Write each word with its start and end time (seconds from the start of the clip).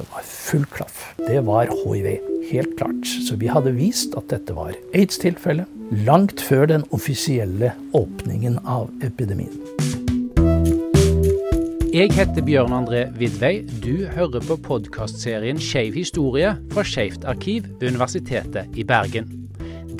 Det 0.00 0.06
var 0.08 0.22
full 0.24 0.64
klaff. 0.64 1.00
Det 1.26 1.40
var 1.44 1.68
hiv. 1.68 2.06
Helt 2.50 2.78
klart. 2.78 3.06
Så 3.28 3.36
vi 3.36 3.50
hadde 3.52 3.74
vist 3.76 4.14
at 4.16 4.30
dette 4.32 4.54
var 4.56 4.72
aids-tilfelle 4.96 5.66
langt 6.06 6.40
før 6.40 6.70
den 6.70 6.86
offisielle 6.96 7.74
åpningen 7.92 8.56
av 8.64 8.88
epidemien. 9.04 9.52
Jeg 11.92 12.14
heter 12.16 12.46
Bjørn 12.46 12.72
André 12.78 13.02
Vidvei. 13.18 13.66
Du 13.84 14.06
hører 14.14 14.40
på 14.46 14.56
podkastserien 14.70 15.60
Skeiv 15.60 15.98
historie 16.00 16.54
fra 16.72 16.86
Skeivt 16.86 17.28
arkiv 17.28 17.68
ved 17.76 17.90
Universitetet 17.92 18.80
i 18.80 18.86
Bergen. 18.88 19.28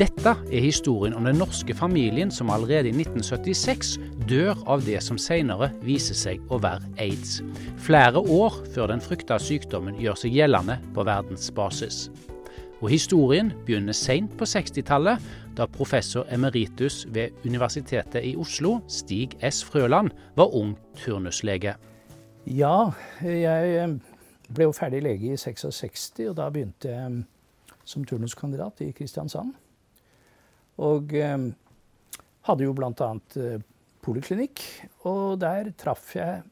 Dette 0.00 0.32
er 0.32 0.64
historien 0.64 1.12
om 1.18 1.28
den 1.28 1.36
norske 1.36 1.76
familien 1.76 2.32
som 2.32 2.48
allerede 2.48 2.88
i 2.88 2.96
1976 2.96 3.98
dør 4.30 4.58
av 4.70 4.84
det 4.86 5.00
som 5.02 5.18
senere 5.18 5.72
viser 5.82 6.14
seg 6.14 6.42
å 6.52 6.60
være 6.62 6.86
aids. 7.02 7.40
Flere 7.82 8.22
år 8.22 8.60
før 8.74 8.92
den 8.92 9.02
frykta 9.02 9.40
sykdommen 9.42 9.98
gjør 9.98 10.18
seg 10.22 10.36
gjeldende 10.38 10.76
på 10.94 11.04
verdensbasis. 11.06 12.04
Og 12.80 12.88
historien 12.92 13.50
begynner 13.66 13.96
seint 13.96 14.32
på 14.38 14.46
60-tallet, 14.48 15.20
da 15.58 15.66
professor 15.68 16.28
emeritus 16.32 17.02
ved 17.12 17.34
Universitetet 17.44 18.24
i 18.24 18.36
Oslo, 18.38 18.78
Stig 18.88 19.34
S. 19.44 19.64
Frøland, 19.66 20.14
var 20.38 20.54
ung 20.56 20.76
turnuslege. 21.02 21.74
Ja, 22.48 22.92
jeg 23.20 23.74
eh, 23.82 23.96
ble 24.48 24.70
jo 24.70 24.76
ferdig 24.76 25.02
lege 25.04 25.34
i 25.34 25.40
66, 25.40 26.06
og 26.30 26.38
da 26.38 26.48
begynte 26.54 26.88
jeg 26.88 27.18
eh, 27.18 27.74
som 27.84 28.06
turnuskandidat 28.06 28.80
i 28.86 28.92
Kristiansand. 28.96 29.52
Og 30.80 31.12
eh, 31.18 31.36
hadde 32.48 32.64
jo 32.64 32.72
bl.a. 32.78 33.10
Poliklinikk. 34.04 34.62
Og 35.08 35.38
der 35.42 35.72
traff 35.78 36.14
jeg 36.16 36.42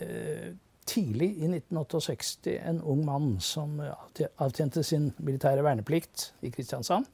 eh, 0.00 0.52
tidlig 0.86 1.30
i 1.40 1.48
1968 1.48 2.58
en 2.68 2.80
ung 2.82 3.04
mann 3.06 3.36
som 3.40 3.78
avtjente 3.80 4.84
sin 4.84 5.12
militære 5.18 5.64
verneplikt 5.64 6.32
i 6.44 6.52
Kristiansand. 6.54 7.08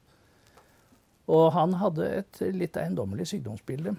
Og 1.31 1.51
han 1.55 1.77
hadde 1.79 2.07
et 2.21 2.41
litt 2.55 2.77
eiendommelig 2.79 3.29
sykdomsbilde. 3.31 3.95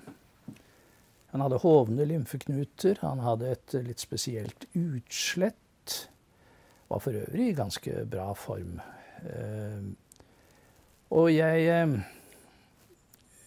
Han 1.32 1.40
hadde 1.40 1.62
hovne 1.62 2.04
lymfeknuter, 2.04 2.98
han 3.00 3.22
hadde 3.24 3.54
et 3.54 3.76
litt 3.86 4.02
spesielt 4.02 4.66
utslett. 4.76 5.94
Var 6.92 7.00
for 7.00 7.16
øvrig 7.16 7.46
i 7.48 7.56
ganske 7.56 8.02
bra 8.10 8.26
form. 8.36 8.74
Eh, 9.24 9.86
og 11.12 11.30
jeg 11.32 11.64
eh, 11.72 11.94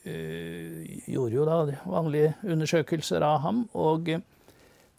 gjorde 0.06 1.36
jo 1.36 1.46
da 1.48 1.60
vanlige 1.90 2.34
undersøkelser 2.44 3.26
av 3.26 3.40
ham. 3.46 3.64
Og 3.74 4.10
eh, 4.14 4.24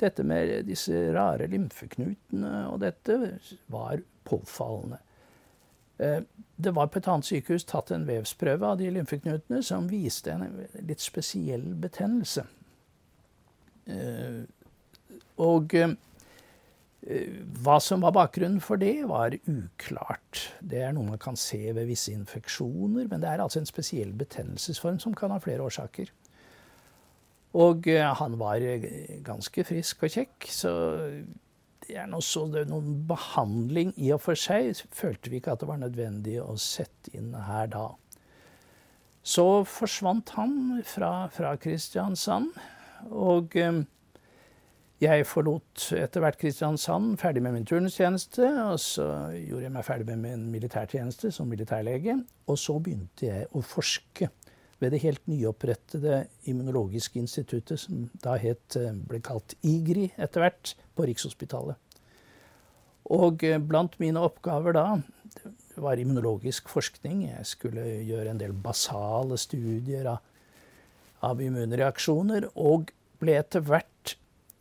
dette 0.01 0.25
med 0.27 0.67
disse 0.69 1.07
rare 1.17 1.49
lymfeknutene 1.53 2.67
og 2.71 2.81
dette 2.85 3.37
var 3.73 4.03
påfallende. 4.27 4.99
Eh, 5.99 6.21
det 6.57 6.75
var 6.77 6.91
på 6.91 7.01
et 7.01 7.09
annet 7.13 7.29
sykehus 7.29 7.69
tatt 7.69 7.93
en 7.95 8.09
vevsprøve 8.09 8.73
av 8.73 8.81
de 8.81 8.91
lymfeknutene 8.93 9.63
som 9.65 9.89
viste 9.91 10.35
en 10.35 10.49
litt 10.83 11.05
spesiell 11.05 11.71
betennelse. 11.81 12.47
Eh, 13.87 14.43
og 15.45 15.75
Eh, 15.77 15.91
hva 17.07 17.77
som 17.83 18.03
var 18.03 18.15
bakgrunnen 18.17 18.59
for 18.63 18.81
det, 18.81 19.05
var 19.07 19.37
uklart. 19.47 20.41
Det 20.59 20.81
er 20.83 20.95
noe 20.95 21.13
man 21.13 21.23
kan 21.23 21.39
se 21.39 21.61
ved 21.71 21.87
visse 21.87 22.11
infeksjoner, 22.15 23.07
men 23.11 23.23
det 23.23 23.31
er 23.31 23.43
altså 23.45 23.61
en 23.63 23.69
spesiell 23.69 24.11
betennelsesform 24.19 24.99
som 25.03 25.15
kan 25.15 25.31
ha 25.31 25.39
flere 25.43 25.63
årsaker. 25.63 26.11
Og 27.57 27.87
eh, 27.89 28.07
han 28.19 28.39
var 28.41 28.65
eh, 28.65 29.21
ganske 29.25 29.65
frisk 29.65 30.03
og 30.03 30.17
kjekk, 30.17 30.49
så 30.51 30.73
det 31.87 31.95
er 31.95 32.09
noe 32.11 32.25
så, 32.25 32.43
det 32.51 32.65
er 32.65 32.73
noen 32.73 33.05
behandling 33.07 33.93
i 34.03 34.11
og 34.15 34.25
for 34.25 34.39
seg 34.39 34.75
følte 34.95 35.31
vi 35.31 35.39
ikke 35.39 35.55
at 35.55 35.63
det 35.63 35.71
var 35.71 35.79
nødvendig 35.81 36.41
å 36.43 36.57
sette 36.59 37.15
inn 37.15 37.31
her 37.47 37.71
da. 37.71 37.87
Så 39.27 39.63
forsvant 39.67 40.35
han 40.37 40.83
fra, 40.87 41.29
fra 41.35 41.55
Kristiansand, 41.59 42.51
og 43.11 43.55
jeg 45.03 45.27
forlot 45.29 45.91
etter 45.93 46.23
hvert 46.25 46.39
Kristiansand, 46.41 47.19
ferdig 47.21 47.43
med 47.45 47.53
min 47.53 47.67
turnustjeneste. 47.69 48.49
Og 48.71 48.81
så 48.81 49.07
gjorde 49.37 49.67
jeg 49.67 49.75
meg 49.75 49.85
ferdig 49.85 50.09
med 50.09 50.23
min 50.23 50.47
militærtjeneste 50.55 51.33
som 51.35 51.51
militærlege. 51.53 52.17
Og 52.49 52.59
så 52.61 52.79
begynte 52.81 53.29
jeg 53.29 53.49
å 53.53 53.65
forske 53.65 54.31
ved 54.81 54.93
det 54.93 55.03
helt 55.05 55.23
nyopprettede 55.29 56.27
immunologiske 56.49 57.21
instituttet, 57.21 57.81
som 57.81 58.09
da 58.25 58.37
het, 58.41 58.77
ble 59.09 59.21
kalt 59.25 59.57
IGRI 59.65 60.11
etter 60.21 60.45
hvert, 60.45 60.75
på 60.97 61.07
Rikshospitalet. 61.09 61.77
Og 63.13 63.45
eh, 63.47 63.61
blant 63.63 63.95
mine 64.03 64.23
oppgaver 64.25 64.77
da 64.77 64.87
var 65.81 66.01
immunologisk 66.01 66.71
forskning. 66.73 67.27
Jeg 67.29 67.49
skulle 67.49 67.85
gjøre 68.09 68.33
en 68.33 68.41
del 68.41 68.57
basale 68.57 69.37
studier 69.41 70.09
av, 70.11 70.23
av 71.25 71.41
immunreaksjoner, 71.45 72.49
og 72.57 72.91
ble 73.21 73.37
etter 73.41 73.65
hvert 73.65 73.93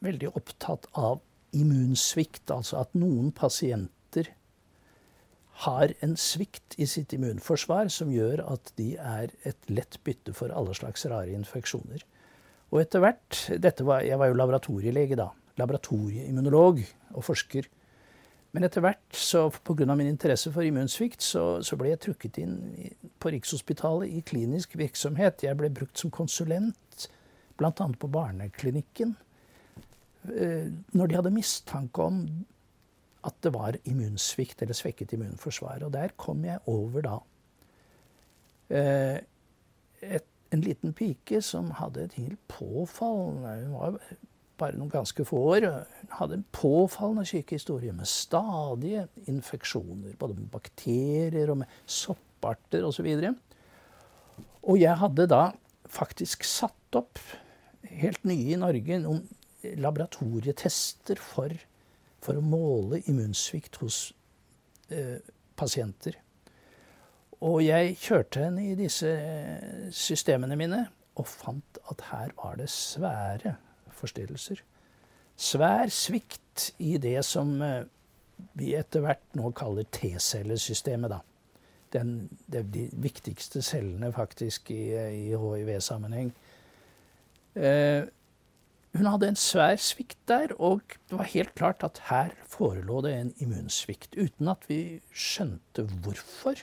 veldig 0.06 0.32
opptatt 0.38 0.88
av 0.94 1.22
immunsvikt, 1.56 2.50
altså 2.52 2.82
at 2.84 2.98
noen 2.98 3.32
pasienter 3.36 4.32
har 5.64 5.94
en 6.04 6.18
svikt 6.20 6.76
i 6.82 6.88
sitt 6.90 7.14
immunforsvar 7.16 7.88
som 7.94 8.12
gjør 8.12 8.44
at 8.44 8.74
de 8.80 8.96
er 9.00 9.32
et 9.48 9.72
lett 9.72 10.02
bytte 10.04 10.34
for 10.36 10.52
alle 10.52 10.76
slags 10.76 11.06
rare 11.08 11.32
infeksjoner. 11.32 12.04
Og 12.74 12.82
etter 12.82 13.00
hvert 13.00 13.80
var, 13.80 14.04
Jeg 14.04 14.20
var 14.20 14.28
jo 14.28 14.36
laboratorielege 14.36 15.16
da. 15.16 15.30
Laboratorieimmunolog 15.56 16.84
og 17.14 17.24
forsker. 17.24 17.70
Men 18.52 18.64
etter 18.64 18.84
hvert, 18.84 19.06
så 19.12 19.50
pga. 19.50 19.96
min 19.96 20.08
interesse 20.08 20.52
for 20.52 20.64
immunsvikt, 20.64 21.22
så, 21.22 21.62
så, 21.62 21.76
ble 21.76 21.90
jeg 21.90 22.00
trukket 22.00 22.38
inn 22.38 22.58
på 23.20 23.32
Rikshospitalet 23.32 24.12
i 24.12 24.22
klinisk 24.22 24.78
virksomhet. 24.78 25.44
Jeg 25.44 25.56
ble 25.60 25.70
brukt 25.70 25.98
som 25.98 26.12
konsulent, 26.12 27.08
bl.a. 27.58 27.72
på 27.72 28.08
barneklinikken. 28.08 29.16
Eh, 30.34 30.68
når 30.96 31.08
de 31.08 31.18
hadde 31.20 31.34
mistanke 31.36 32.04
om 32.04 32.22
at 33.26 33.38
det 33.42 33.52
var 33.56 33.78
immunsvikt 33.90 34.62
eller 34.62 34.78
svekket 34.78 35.16
immunforsvar. 35.16 35.84
Og 35.86 35.94
der 35.94 36.14
kom 36.18 36.46
jeg 36.46 36.62
over 36.70 37.06
da 37.06 37.18
eh, 38.70 39.18
et, 40.06 40.30
en 40.54 40.64
liten 40.64 40.94
pike 40.94 41.42
som 41.42 41.72
hadde 41.80 42.06
et 42.06 42.18
helt 42.20 42.42
påfallende 42.52 43.56
Hun 43.66 43.76
var 43.80 44.00
bare 44.60 44.78
noen 44.78 44.94
ganske 44.94 45.26
få 45.28 45.42
år. 45.56 45.68
Hun 45.68 46.14
hadde 46.20 46.40
en 46.40 46.48
påfallende 46.56 47.26
sykehistorie 47.28 47.94
med 47.94 48.08
stadige 48.08 49.08
infeksjoner. 49.28 50.16
Både 50.20 50.38
med 50.38 50.48
bakterier 50.54 51.52
og 51.52 51.64
med 51.64 51.82
sopparter 51.86 52.86
osv. 52.88 53.10
Og, 53.18 53.34
og 54.64 54.80
jeg 54.80 55.02
hadde 55.02 55.28
da 55.32 55.44
faktisk 55.92 56.46
satt 56.48 56.98
opp, 56.98 57.20
helt 57.86 58.24
nye 58.26 58.56
i 58.56 58.60
Norge, 58.60 58.98
noen 59.00 59.26
laboratorietester 59.80 61.20
for, 61.22 61.54
for, 62.24 62.38
å 62.40 62.46
måle 62.46 63.02
immunsvikt 63.10 63.80
hos 63.84 64.00
eh, 64.90 65.20
pasienter. 65.58 66.20
Og 67.46 67.60
jeg 67.66 67.98
kjørte 68.02 68.46
henne 68.46 68.70
i 68.72 68.78
disse 68.80 69.10
eh, 69.12 69.90
systemene 69.94 70.58
mine 70.60 70.86
og 71.16 71.28
fant 71.30 71.80
at 71.92 72.08
her 72.12 72.34
var 72.38 72.58
det 72.60 72.70
svære 72.72 73.56
forstyrrelser. 73.96 74.62
Svær 75.36 75.92
svikt 75.92 76.72
i 76.80 76.96
det 77.02 77.20
som 77.28 77.56
eh, 77.64 77.84
vi 78.60 78.74
etter 78.76 79.04
hvert 79.04 79.24
nå 79.38 79.52
kaller 79.56 79.88
T-cellesystemet. 79.92 81.12
da. 81.12 81.22
Den, 81.94 82.30
det 82.52 82.60
er 82.60 82.72
de 82.74 82.90
viktigste 83.04 83.62
cellene 83.64 84.12
faktisk 84.16 84.72
i, 84.72 84.82
i 84.96 85.30
hiv-sammenheng. 85.32 86.34
Eh, 87.56 88.04
hun 88.96 89.10
hadde 89.10 89.28
en 89.28 89.40
svær 89.40 89.76
svikt 89.82 90.18
der, 90.30 90.54
og 90.60 90.96
det 91.10 91.18
var 91.20 91.28
helt 91.34 91.54
klart 91.58 91.84
at 91.84 92.00
her 92.10 92.32
forelå 92.48 93.02
det 93.04 93.14
en 93.16 93.34
immunsvikt, 93.44 94.16
uten 94.16 94.52
at 94.52 94.64
vi 94.70 94.80
skjønte 95.12 95.84
hvorfor. 96.04 96.62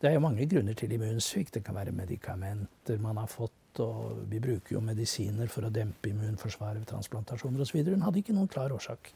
Det 0.00 0.08
er 0.08 0.16
jo 0.16 0.22
mange 0.24 0.46
grunner 0.48 0.76
til 0.78 0.92
immunsvikt. 0.96 1.54
Det 1.54 1.64
kan 1.64 1.76
være 1.76 1.92
medikamenter 1.92 3.02
man 3.04 3.20
har 3.20 3.28
fått, 3.28 3.82
og 3.84 4.22
vi 4.30 4.40
bruker 4.40 4.78
jo 4.78 4.84
medisiner 4.84 5.50
for 5.52 5.68
å 5.68 5.72
dempe 5.74 6.08
immunforsvaret 6.08 6.80
ved 6.80 6.88
transplantasjoner 6.88 7.66
osv. 7.66 7.82
Hun 7.84 8.06
hadde 8.06 8.22
ikke 8.22 8.36
noen 8.36 8.48
klar 8.50 8.72
årsak. 8.72 9.12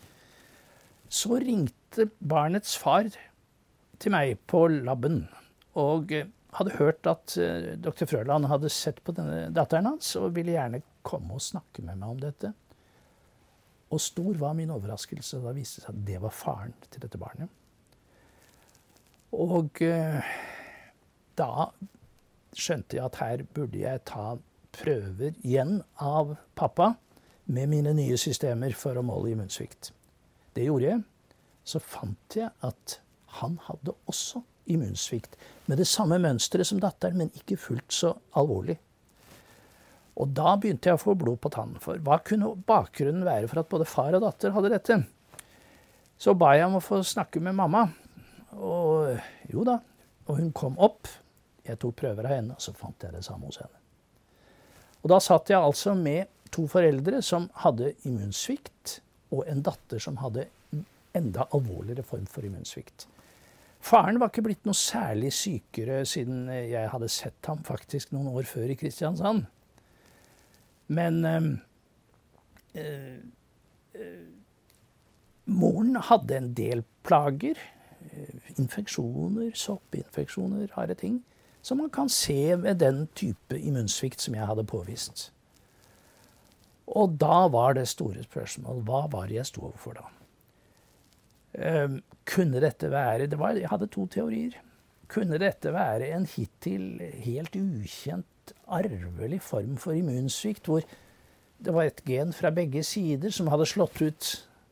Så 1.09 1.41
ringte 1.41 2.11
barnets 2.21 2.77
far 2.81 3.09
til 3.99 4.13
meg 4.13 4.37
på 4.51 4.67
laben 4.69 5.25
og 5.81 6.13
hadde 6.59 6.77
hørt 6.79 7.09
at 7.11 7.37
uh, 7.41 7.73
dr. 7.81 8.07
Frøland 8.11 8.49
hadde 8.51 8.73
sett 8.73 9.01
på 9.05 9.15
denne 9.17 9.49
datteren 9.55 9.93
hans 9.93 10.15
og 10.21 10.35
ville 10.37 10.55
gjerne 10.55 10.83
komme 11.05 11.37
og 11.37 11.45
snakke 11.45 11.85
med 11.85 12.01
meg 12.01 12.15
om 12.15 12.23
dette. 12.23 12.53
Og 13.95 14.01
stor 14.03 14.39
var 14.41 14.57
min 14.59 14.73
overraskelse 14.75 15.39
da 15.43 15.53
det 15.53 15.61
viste 15.61 15.85
seg 15.85 15.93
at 15.93 16.07
det 16.09 16.23
var 16.23 16.35
faren 16.35 16.75
til 16.89 17.05
dette 17.05 17.21
barnet. 17.21 17.51
Og 19.35 19.83
eh, 19.83 20.35
da 21.39 21.69
skjønte 22.55 22.99
jeg 22.99 23.05
at 23.05 23.19
her 23.21 23.45
burde 23.55 23.81
jeg 23.83 24.03
ta 24.07 24.35
prøver 24.75 25.35
igjen 25.43 25.81
av 26.03 26.35
pappa 26.59 26.95
med 27.45 27.71
mine 27.71 27.93
nye 27.95 28.17
systemer 28.19 28.75
for 28.79 28.99
å 28.99 29.05
måle 29.07 29.35
immunsvikt. 29.35 29.93
Det 30.55 30.67
gjorde 30.69 30.91
jeg. 30.91 31.05
så 31.65 31.81
fant 31.81 32.37
jeg 32.37 32.51
at 32.61 32.99
han 33.41 33.55
hadde 33.65 33.95
også 34.11 34.43
immunsvikt. 34.71 35.37
Med 35.67 35.81
det 35.81 35.89
samme 35.89 36.19
mønsteret 36.23 36.69
som 36.69 36.81
datteren, 36.83 37.19
men 37.21 37.33
ikke 37.39 37.59
fullt 37.61 37.93
så 37.93 38.13
alvorlig. 38.39 38.77
Og 40.15 40.31
da 40.31 40.55
begynte 40.61 40.91
jeg 40.91 40.99
å 40.99 41.03
få 41.03 41.17
blod 41.19 41.41
på 41.43 41.51
tannen. 41.51 41.81
For 41.83 41.99
hva 42.05 42.21
kunne 42.23 42.53
bakgrunnen 42.69 43.27
være 43.27 43.51
for 43.51 43.63
at 43.65 43.71
både 43.71 43.89
far 43.89 44.15
og 44.15 44.23
datter 44.23 44.55
hadde 44.55 44.73
dette? 44.73 44.99
Så 46.19 46.37
ba 46.39 46.53
jeg 46.55 46.69
om 46.69 46.79
å 46.79 46.85
få 46.85 47.01
snakke 47.03 47.43
med 47.43 47.57
mamma. 47.59 47.89
Og 48.55 49.11
jo 49.51 49.65
da. 49.67 49.81
Og 50.29 50.39
hun 50.39 50.53
kom 50.57 50.79
opp. 50.79 51.11
Jeg 51.65 51.81
tok 51.81 51.97
prøver 51.99 52.29
av 52.29 52.37
henne, 52.37 52.55
og 52.55 52.63
så 52.63 52.75
fant 52.77 53.03
jeg 53.03 53.15
det 53.17 53.25
samme 53.27 53.49
hos 53.49 53.59
henne. 53.63 53.81
Og 55.03 55.11
da 55.13 55.19
satt 55.21 55.51
jeg 55.51 55.59
altså 55.59 55.97
med 55.97 56.31
to 56.55 56.67
foreldre 56.71 57.21
som 57.25 57.49
hadde 57.65 57.93
immunsvikt, 58.07 59.01
og 59.35 59.49
en 59.51 59.65
datter 59.67 60.01
som 60.01 60.21
hadde 60.23 60.47
enda 61.17 61.49
alvorligere 61.57 62.05
form 62.07 62.29
for 62.31 62.47
immunsvikt. 62.47 63.09
Faren 63.85 64.17
var 64.21 64.31
ikke 64.33 64.47
blitt 64.47 64.65
noe 64.65 64.77
særlig 64.79 65.33
sykere 65.37 66.05
siden 66.09 66.47
jeg 66.49 66.89
hadde 66.89 67.11
sett 67.13 67.51
ham 67.51 67.61
faktisk 67.67 68.15
noen 68.15 68.31
år 68.33 68.47
før 68.49 68.73
i 68.73 68.79
Kristiansand. 68.81 69.45
Men 70.89 71.21
øh, 71.29 71.51
øh, 72.81 73.19
moren 75.45 76.01
hadde 76.09 76.39
en 76.39 76.51
del 76.57 76.85
plager. 77.05 77.61
Infeksjoner, 78.57 79.51
soppinfeksjoner, 79.55 80.73
harde 80.73 80.95
ting. 80.95 81.21
Som 81.65 81.81
man 81.83 81.91
kan 81.91 82.09
se 82.09 82.57
ved 82.63 82.81
den 82.81 83.07
type 83.17 83.61
immunsvikt 83.61 84.21
som 84.21 84.37
jeg 84.37 84.47
hadde 84.47 84.65
påvist. 84.65 85.31
Og 86.87 87.17
da 87.21 87.47
var 87.53 87.77
det 87.77 87.89
store 87.89 88.25
spørsmål 88.25 88.85
hva 88.85 89.07
var 89.13 89.29
det 89.29 89.41
jeg 89.43 89.53
sto 89.53 89.69
overfor 89.69 89.97
da? 90.01 90.14
Um, 91.55 92.01
kunne 92.27 92.59
dette 92.63 92.89
være 92.91 93.29
det 93.31 93.39
var, 93.39 93.55
Jeg 93.55 93.71
hadde 93.71 93.91
to 93.93 94.07
teorier. 94.11 94.57
Kunne 95.09 95.39
dette 95.39 95.71
være 95.73 96.11
en 96.17 96.27
hittil 96.27 96.99
helt 97.23 97.55
ukjent 97.55 98.55
arvelig 98.67 99.41
form 99.43 99.77
for 99.81 99.95
immunsvikt, 99.97 100.67
hvor 100.67 100.83
det 101.65 101.75
var 101.75 101.89
et 101.89 102.03
gen 102.05 102.33
fra 102.33 102.51
begge 102.51 102.83
sider 102.85 103.31
som 103.33 103.49
hadde 103.53 103.69
slått 103.69 104.01
ut 104.03 104.31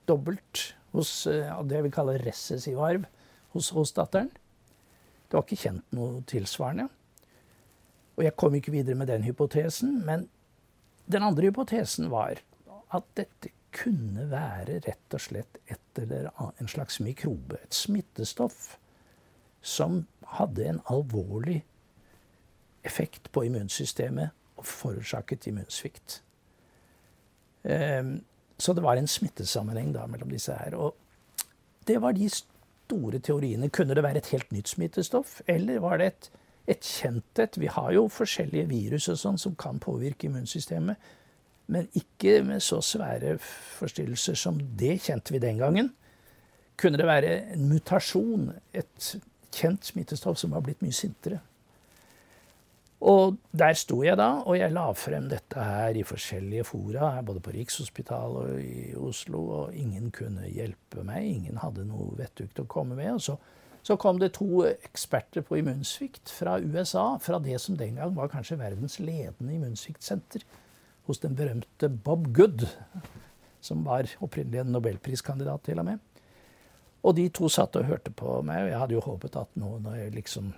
dobbelt 0.09 0.73
hos 0.93 1.27
uh, 1.31 1.63
det 1.65 1.85
vi 1.87 1.93
kaller 1.95 2.25
recessiv 2.27 2.81
arv 2.83 3.07
hos, 3.55 3.71
hos 3.71 3.95
datteren? 3.97 4.33
Det 5.29 5.39
var 5.39 5.47
ikke 5.47 5.63
kjent 5.63 5.95
noe 5.97 6.21
tilsvarende. 6.29 6.91
Og 8.19 8.27
jeg 8.27 8.37
kom 8.37 8.55
ikke 8.59 8.75
videre 8.75 8.99
med 8.99 9.09
den 9.09 9.25
hypotesen. 9.25 10.03
Men 10.05 10.27
den 11.09 11.25
andre 11.25 11.49
hypotesen 11.49 12.11
var 12.13 12.43
at 12.93 13.07
dette 13.17 13.53
kunne 13.73 14.29
være 14.31 14.81
rett 14.87 15.15
og 15.17 15.21
slett 15.21 15.59
et 15.67 16.01
eller 16.03 16.31
annet, 16.37 16.61
en 16.61 16.69
slags 16.69 17.01
mikrobe, 17.01 17.59
et 17.63 17.75
smittestoff, 17.75 18.77
som 19.63 20.05
hadde 20.39 20.67
en 20.69 20.81
alvorlig 20.91 21.63
effekt 22.85 23.31
på 23.33 23.47
immunsystemet 23.47 24.33
og 24.59 24.67
forårsaket 24.67 25.47
immunsvikt. 25.47 26.23
Ehm, 27.63 28.21
så 28.59 28.73
det 28.73 28.83
var 28.83 28.97
en 28.97 29.09
smittesammenheng 29.09 29.93
da 29.95 30.07
mellom 30.07 30.31
disse 30.31 30.55
her. 30.55 30.75
Og 30.75 30.95
det 31.87 32.01
var 32.03 32.13
de 32.13 32.29
store 32.31 33.19
teoriene. 33.19 33.71
Kunne 33.71 33.95
det 33.95 34.03
være 34.03 34.23
et 34.23 34.31
helt 34.35 34.53
nytt 34.53 34.69
smittestoff, 34.69 35.41
eller 35.47 35.79
var 35.83 35.99
det 35.99 36.07
et, 36.07 36.31
et 36.77 36.85
kjent 36.87 37.39
et? 37.39 37.59
Vi 37.61 37.67
har 37.67 37.93
jo 37.93 38.09
forskjellige 38.09 38.69
virus 38.71 39.09
og 39.09 39.19
sånn 39.19 39.39
som 39.39 39.57
kan 39.59 39.81
påvirke 39.83 40.27
immunsystemet, 40.27 40.97
men 41.67 41.89
ikke 41.99 42.41
med 42.47 42.63
så 42.65 42.81
svære 42.85 43.37
forstyrrelser 43.79 44.39
som 44.39 44.59
det 44.79 44.99
kjente 45.07 45.35
vi 45.35 45.43
den 45.43 45.61
gangen. 45.63 45.93
Kunne 46.81 46.99
det 46.99 47.07
være 47.07 47.37
en 47.55 47.69
mutasjon, 47.71 48.51
et 48.75 49.15
kjent 49.53 49.87
smittestoff 49.87 50.41
som 50.41 50.55
var 50.57 50.65
blitt 50.67 50.83
mye 50.83 50.97
sintere? 50.97 51.41
Og 53.03 53.35
der 53.51 53.75
sto 53.75 53.99
jeg 54.05 54.15
da, 54.19 54.29
og 54.47 54.55
jeg 54.55 54.71
la 54.71 54.85
frem 54.95 55.25
dette 55.31 55.59
her 55.59 55.97
i 55.99 56.05
forskjellige 56.07 56.67
fora, 56.69 57.17
både 57.27 57.41
på 57.43 57.55
Rikshospitalet 57.57 58.53
og 58.53 58.61
i 58.63 58.93
Oslo, 58.95 59.41
og 59.57 59.75
ingen 59.75 60.13
kunne 60.15 60.47
hjelpe 60.47 61.03
meg. 61.07 61.27
Ingen 61.27 61.59
hadde 61.65 61.87
noe 61.89 62.13
vettugt 62.21 62.63
å 62.63 62.69
komme 62.71 62.95
med. 62.95 63.17
Og 63.17 63.25
så, 63.25 63.37
så, 63.83 63.97
kom 63.99 64.21
det 64.23 64.37
to 64.39 64.63
eksperter 64.71 65.43
på 65.43 65.59
immunsvikt 65.59 66.31
fra 66.31 66.61
USA, 66.63 67.17
fra 67.19 67.43
det 67.43 67.59
som 67.65 67.79
den 67.81 67.99
gang 67.99 68.15
var 68.15 68.31
kanskje 68.31 68.61
verdens 68.63 69.01
ledende 69.03 69.59
immunsviktsenter, 69.59 70.47
hos 71.07 71.21
den 71.23 71.37
berømte 71.37 71.89
Bob 71.89 72.29
Good, 72.35 72.67
som 73.61 73.85
var 73.87 74.11
opprinnelig 74.23 74.63
en 74.63 74.73
nobelpriskandidat 74.75 75.65
til 75.67 75.83
og 75.83 75.89
med. 75.89 76.03
Og 77.03 77.17
de 77.19 77.27
to 77.35 77.49
satt 77.51 77.77
og 77.79 77.89
hørte 77.89 78.13
på 78.15 78.41
meg, 78.47 78.65
og 78.65 78.71
jeg 78.71 78.79
hadde 78.79 78.95
jo 78.95 79.07
håpet 79.07 79.39
at 79.41 79.57
nå 79.59 79.77
når 79.83 80.13
liksom 80.15 80.53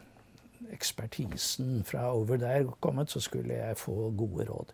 ekspertisen 0.75 1.85
fra 1.85 2.11
over 2.13 2.37
der 2.41 2.69
kommet, 2.81 3.11
så 3.11 3.21
skulle 3.21 3.55
jeg 3.55 3.79
få 3.81 4.11
gode 4.17 4.49
råd. 4.49 4.73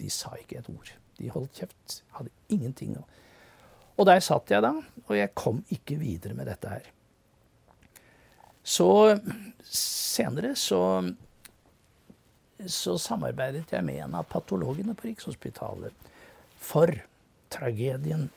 De 0.00 0.10
sa 0.10 0.34
ikke 0.38 0.58
et 0.58 0.70
ord. 0.70 0.92
De 1.18 1.30
holdt 1.30 1.58
kjeft. 1.60 2.00
Hadde 2.16 2.32
ingenting 2.48 2.96
å 2.98 3.06
Og 4.00 4.06
der 4.08 4.22
satt 4.24 4.48
jeg 4.48 4.62
da, 4.64 4.70
og 5.06 5.10
jeg 5.12 5.34
kom 5.36 5.58
ikke 5.68 5.98
videre 6.00 6.32
med 6.32 6.46
dette 6.48 6.68
her. 6.72 6.86
Så 8.64 9.18
senere 9.68 10.54
så, 10.56 11.02
så 12.68 12.96
samarbeidet 13.00 13.72
jeg 13.72 13.84
med 13.86 14.02
en 14.04 14.18
av 14.20 14.28
patologene 14.28 14.94
på 14.98 15.08
Rikshospitalet. 15.08 16.10
For 16.60 16.92
tragedien 17.52 18.28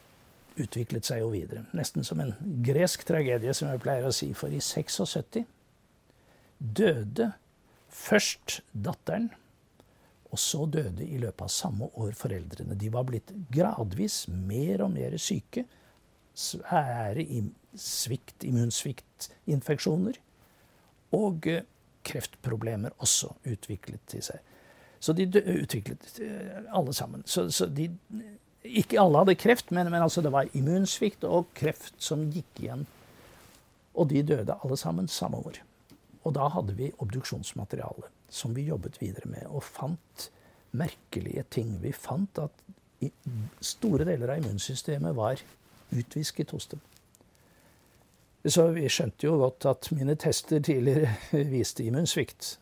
utviklet 0.59 1.07
seg 1.07 1.23
jo 1.23 1.31
videre. 1.33 1.65
Nesten 1.75 2.05
som 2.05 2.21
en 2.23 2.33
gresk 2.65 3.05
tragedie, 3.07 3.53
som 3.57 3.71
jeg 3.71 3.81
pleier 3.83 4.07
å 4.07 4.13
si. 4.15 4.31
For 4.37 4.53
i 4.53 4.61
76 4.61 5.43
døde 6.63 7.31
først 7.93 8.61
datteren, 8.71 9.31
og 10.33 10.39
så 10.41 10.63
døde 10.65 11.05
i 11.05 11.19
løpet 11.21 11.45
av 11.45 11.51
samme 11.53 11.91
år 12.01 12.15
foreldrene. 12.17 12.77
De 12.79 12.89
var 12.93 13.05
blitt 13.05 13.29
gradvis 13.53 14.23
mer 14.31 14.81
og 14.81 14.95
mer 14.95 15.17
syke. 15.21 15.67
Svære 16.33 17.25
svikt, 17.77 18.41
immunsviktinfeksjoner. 18.41 20.17
Og 21.13 21.47
eh, 21.51 21.67
kreftproblemer 22.05 22.95
også 23.03 23.33
utviklet 23.49 24.17
i 24.17 24.21
seg. 24.23 24.41
Så 25.03 25.13
de 25.15 25.27
utviklet 25.27 26.19
eh, 26.23 26.63
alle 26.71 26.93
sammen. 26.95 27.23
Så, 27.27 27.49
så 27.51 27.67
de, 27.67 27.89
ikke 28.63 29.01
alle 29.01 29.23
hadde 29.23 29.35
kreft, 29.35 29.71
men, 29.71 29.89
men 29.91 30.05
altså 30.05 30.23
det 30.23 30.31
var 30.31 30.51
immunsvikt 30.55 31.25
og 31.27 31.51
kreft 31.57 31.97
som 32.01 32.29
gikk 32.31 32.63
igjen. 32.63 32.85
Og 33.93 34.09
de 34.09 34.23
døde 34.23 34.55
alle 34.63 34.77
sammen 34.79 35.07
samme 35.11 35.41
år. 35.43 35.59
Og 36.23 36.35
da 36.37 36.47
hadde 36.53 36.75
vi 36.77 36.93
obduksjonsmateriale 37.03 38.07
som 38.33 38.55
vi 38.55 38.65
jobbet 38.69 38.95
videre 39.01 39.29
med, 39.29 39.43
og 39.51 39.61
fant 39.63 40.29
merkelige 40.73 41.43
ting. 41.53 41.75
Vi 41.83 41.91
fant 41.93 42.39
at 42.41 42.63
store 43.61 44.07
deler 44.07 44.31
av 44.31 44.39
immunsystemet 44.41 45.13
var 45.15 45.43
utvisket 45.93 46.55
hos 46.55 46.71
dem. 46.71 46.81
Så 48.43 48.67
vi 48.75 48.89
skjønte 48.91 49.23
jo 49.27 49.37
godt 49.39 49.65
at 49.71 49.87
mine 49.95 50.17
tester 50.19 50.59
tidligere 50.59 51.13
viste 51.53 51.85
immunsvikt. 51.85 52.57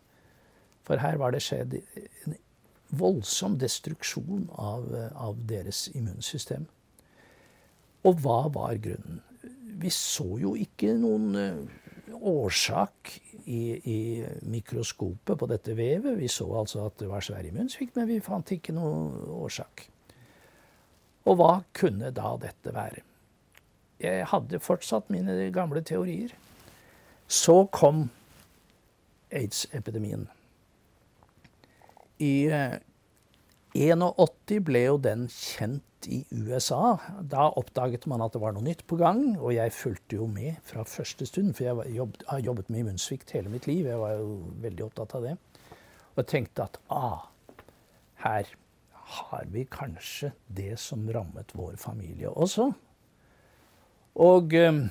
For 0.86 1.02
her 1.02 1.18
var 1.18 1.34
det 1.34 1.42
skjedd 1.46 1.78
en 1.80 2.38
voldsom 2.92 3.58
destruksjon 3.62 4.50
av, 4.60 4.88
av 5.16 5.40
deres 5.50 5.88
immunsystem. 5.96 6.68
Og 8.06 8.22
hva 8.22 8.44
var 8.54 8.78
grunnen? 8.82 9.22
Vi 9.82 9.90
så 9.94 10.28
jo 10.42 10.54
ikke 10.60 10.94
noen 11.00 11.70
årsak 12.22 13.14
i, 13.46 13.62
i, 13.90 14.00
mikroskopet 14.50 15.38
på 15.40 15.50
dette 15.50 15.74
vevet. 15.78 16.18
Vi 16.20 16.30
så 16.30 16.46
altså 16.60 16.86
at 16.86 17.00
det 17.02 17.10
var 17.10 17.26
svær 17.26 17.46
immunsvikt, 17.48 17.96
men 17.98 18.10
vi 18.10 18.20
fant 18.22 18.54
ikke 18.54 18.76
noen 18.76 19.16
årsak. 19.42 19.88
Og 21.30 21.38
hva 21.38 21.56
kunne 21.78 22.12
da 22.14 22.36
dette 22.42 22.74
være? 22.76 23.06
Jeg 24.02 24.26
hadde 24.32 24.60
fortsatt 24.64 25.12
mine 25.14 25.52
gamle 25.54 25.84
teorier. 25.86 26.34
Så 27.32 27.66
kom 27.72 28.10
aids-epidemien. 29.32 30.28
I 32.22 32.50
1981 33.78 34.58
eh, 34.58 34.64
ble 34.66 34.84
jo 34.84 34.98
den 35.02 35.28
kjent 35.32 36.10
i 36.10 36.24
USA. 36.34 36.98
Da 37.22 37.48
oppdaget 37.58 38.08
man 38.10 38.24
at 38.26 38.34
det 38.36 38.42
var 38.44 38.56
noe 38.56 38.66
nytt 38.66 38.84
på 38.90 38.98
gang, 39.00 39.38
og 39.38 39.54
jeg 39.56 39.74
fulgte 39.76 40.18
jo 40.18 40.28
med 40.30 40.60
fra 40.68 40.86
første 40.88 41.28
stund. 41.30 41.54
For 41.58 41.70
jeg 41.70 42.08
har 42.28 42.44
jobbet 42.44 42.70
med 42.70 42.84
immunsvikt 42.84 43.34
hele 43.38 43.54
mitt 43.54 43.70
liv. 43.70 43.88
Jeg 43.88 44.02
var 44.02 44.18
jo 44.18 44.42
veldig 44.66 44.88
opptatt 44.90 45.16
av 45.20 45.30
det. 45.30 45.38
Og 46.12 46.24
jeg 46.24 46.32
tenkte 46.34 46.68
at 46.68 46.82
ah, 46.92 47.28
her 48.26 48.50
har 49.22 49.48
vi 49.52 49.66
kanskje 49.72 50.32
det 50.48 50.78
som 50.80 51.08
rammet 51.12 51.54
vår 51.58 51.78
familie 51.80 52.30
også. 52.32 52.72
Og 54.20 54.54
um, 54.60 54.82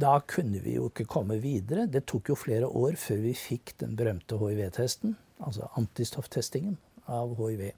da 0.00 0.14
kunne 0.24 0.62
vi 0.64 0.78
jo 0.78 0.88
ikke 0.88 1.08
komme 1.10 1.36
videre. 1.42 1.88
Det 1.90 2.06
tok 2.08 2.32
jo 2.32 2.38
flere 2.38 2.68
år 2.68 2.96
før 3.00 3.20
vi 3.26 3.34
fikk 3.36 3.74
den 3.82 3.96
berømte 3.98 4.38
hiv-testen, 4.40 5.18
altså 5.44 5.68
antistofftestingen 5.76 6.78
av 7.10 7.36
hiv 7.36 7.70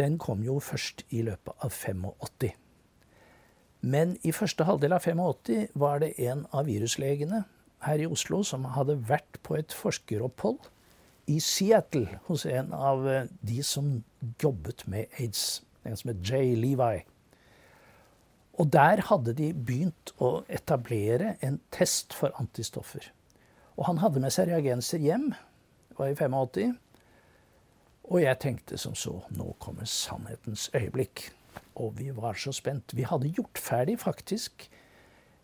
den 0.00 0.18
kom 0.18 0.44
jo 0.44 0.58
først 0.62 1.04
i 1.12 1.22
løpet 1.26 1.64
av 1.64 1.72
85. 1.74 2.52
Men 3.80 4.16
i 4.26 4.32
første 4.36 4.66
halvdel 4.68 4.94
av 4.96 5.04
85 5.04 5.70
var 5.80 6.02
det 6.02 6.14
en 6.20 6.44
av 6.56 6.68
viruslegene 6.68 7.44
her 7.86 8.02
i 8.02 8.08
Oslo 8.08 8.42
som 8.44 8.68
hadde 8.76 8.98
vært 9.08 9.40
på 9.46 9.56
et 9.56 9.72
forskeropphold 9.76 10.68
i 11.32 11.38
Seattle 11.44 12.20
hos 12.28 12.44
en 12.48 12.74
av 12.76 13.06
eh, 13.08 13.28
de 13.46 13.62
som 13.64 13.92
jobbet 14.42 14.84
med 14.90 15.08
aids, 15.20 15.62
en 15.84 15.96
som 15.96 16.12
het 16.12 16.20
Jay 16.26 16.52
Levi. 16.58 17.04
Og 18.60 18.68
der 18.72 19.00
hadde 19.08 19.32
de 19.32 19.54
begynt 19.56 20.12
å 20.20 20.42
etablere 20.52 21.36
en 21.40 21.56
test 21.72 22.12
for 22.12 22.34
antistoffer. 22.40 23.06
Og 23.80 23.86
han 23.88 24.02
hadde 24.02 24.20
med 24.20 24.34
seg 24.34 24.50
reagenser 24.50 25.00
hjem. 25.00 25.30
Det 25.88 25.96
var 25.96 26.10
i 26.12 26.16
85. 26.18 26.74
Og 28.10 28.18
jeg 28.20 28.40
tenkte 28.42 28.78
som 28.80 28.96
så 28.98 29.20
Nå 29.32 29.54
kommer 29.62 29.88
sannhetens 29.88 30.68
øyeblikk. 30.76 31.30
Og 31.80 31.94
vi 31.96 32.10
var 32.12 32.36
så 32.36 32.52
spent. 32.52 32.92
Vi 32.96 33.06
hadde 33.08 33.32
gjort 33.32 33.58
ferdig, 33.58 33.96
faktisk, 34.02 34.68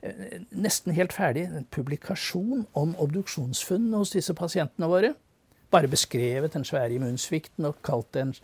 eh, 0.03 0.43
nesten 0.51 0.93
helt 0.93 1.13
ferdig, 1.13 1.47
en 1.47 1.65
publikasjon 1.71 2.67
om 2.75 2.95
obduksjonsfunnene 2.99 3.97
hos 3.97 4.11
disse 4.11 4.35
pasientene 4.35 4.89
våre. 4.89 5.15
Bare 5.71 5.89
beskrevet 5.89 6.53
den 6.53 6.65
svære 6.65 6.95
immunsvikten 6.95 7.65
og 7.65 7.81
kalt 7.83 8.13
det 8.13 8.23
en 8.23 8.35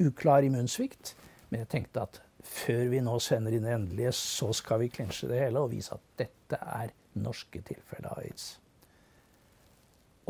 uklar 0.00 0.42
immunsvikt. 0.42 1.14
Men 1.50 1.60
jeg 1.60 1.68
tenkte 1.68 2.02
at 2.02 2.22
før 2.42 2.88
vi 2.90 3.00
nå 3.04 3.14
sender 3.22 3.54
inn 3.54 3.66
det 3.66 3.76
endelige, 3.76 4.12
så 4.16 4.50
skal 4.56 4.82
vi 4.82 4.90
klinsje 4.92 5.30
det 5.30 5.40
hele 5.44 5.62
og 5.62 5.72
vise 5.72 5.94
at 5.94 6.04
dette 6.18 6.58
er 6.58 6.92
norske 7.22 7.62
tilfeller 7.66 8.10
av 8.12 8.22
aids. 8.24 8.48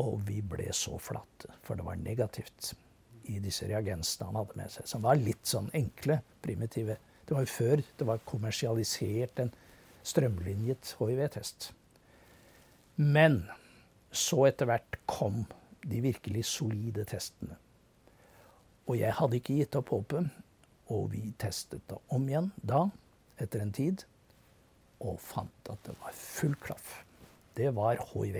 Og 0.03 0.21
vi 0.27 0.39
ble 0.41 0.69
så 0.73 0.97
flate, 1.01 1.53
for 1.65 1.77
det 1.77 1.85
var 1.85 1.99
negativt 2.01 2.73
i 3.31 3.39
disse 3.39 3.67
reagensene 3.69 4.27
han 4.29 4.39
hadde 4.41 4.57
med 4.59 4.71
seg, 4.73 4.87
som 4.89 5.03
var 5.05 5.19
litt 5.19 5.45
sånn 5.47 5.69
enkle, 5.77 6.19
primitive. 6.43 6.97
Det 7.23 7.35
var 7.35 7.45
jo 7.45 7.53
før 7.53 7.83
det 7.99 8.07
var 8.07 8.23
kommersialisert 8.27 9.43
en 9.43 9.53
strømlinjet 10.03 10.95
hiv-test. 10.99 11.71
Men 12.99 13.45
så 14.13 14.43
etter 14.49 14.69
hvert 14.69 14.99
kom 15.09 15.45
de 15.83 16.01
virkelig 16.03 16.45
solide 16.51 17.05
testene. 17.09 17.57
Og 18.89 18.99
jeg 18.99 19.15
hadde 19.15 19.39
ikke 19.39 19.55
gitt 19.61 19.77
opp 19.79 19.93
håpet, 19.95 20.27
og 20.93 21.09
vi 21.13 21.31
testet 21.41 21.81
det 21.89 21.97
om 22.13 22.27
igjen 22.29 22.51
da, 22.61 22.85
etter 23.41 23.63
en 23.63 23.73
tid, 23.73 24.05
og 25.03 25.17
fant 25.19 25.71
at 25.71 25.81
det 25.87 25.95
var 25.99 26.13
full 26.15 26.53
klaff. 26.63 27.01
Det 27.57 27.73
var 27.75 27.99
hiv. 28.13 28.37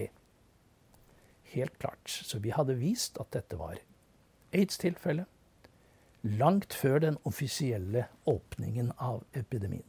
Helt 1.54 1.80
klart. 1.80 2.10
Så 2.10 2.40
vi 2.42 2.54
hadde 2.54 2.78
vist 2.80 3.18
at 3.22 3.34
dette 3.36 3.58
var 3.60 3.82
aids-tilfelle 4.54 5.26
langt 6.24 6.74
før 6.74 7.02
den 7.04 7.18
offisielle 7.28 8.06
åpningen 8.30 8.94
av 8.98 9.24
epidemien. 9.36 9.86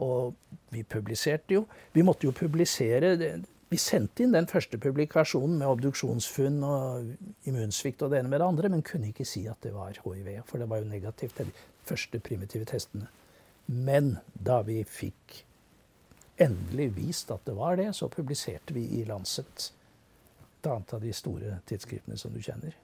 Og 0.00 0.34
vi 0.72 0.82
publiserte 0.82 1.52
jo 1.54 1.66
Vi 1.92 2.02
måtte 2.02 2.24
jo 2.24 2.32
publisere 2.32 3.16
Vi 3.70 3.78
sendte 3.78 4.24
inn 4.24 4.32
den 4.34 4.48
første 4.50 4.80
publikasjonen 4.82 5.60
med 5.60 5.70
obduksjonsfunn 5.70 6.56
og 6.66 7.46
immunsvikt 7.46 8.02
og 8.02 8.10
det 8.10 8.18
ene 8.18 8.32
med 8.32 8.42
det 8.42 8.48
andre, 8.48 8.70
men 8.72 8.82
kunne 8.82 9.12
ikke 9.12 9.26
si 9.28 9.44
at 9.46 9.62
det 9.62 9.70
var 9.76 9.94
hiv, 9.94 10.30
for 10.48 10.58
det 10.58 10.66
var 10.70 10.82
jo 10.82 10.90
negativt 10.90 11.36
til 11.38 11.52
de 11.52 11.68
første 11.86 12.18
primitive 12.18 12.66
testene. 12.66 13.06
Men 13.70 14.16
da 14.34 14.58
vi 14.66 14.80
fikk 14.82 15.44
endelig 16.42 16.88
vist 16.96 17.30
at 17.30 17.46
det 17.46 17.54
var 17.54 17.78
det, 17.78 17.92
så 17.94 18.10
publiserte 18.10 18.74
vi 18.74 18.88
i 18.98 19.04
Lancet, 19.06 19.70
et 20.58 20.66
annet 20.66 20.94
av 20.96 21.06
de 21.06 21.14
store 21.14 21.60
tidsskriftene 21.70 22.18
som 22.18 22.34
du 22.34 22.42
kjenner. 22.42 22.74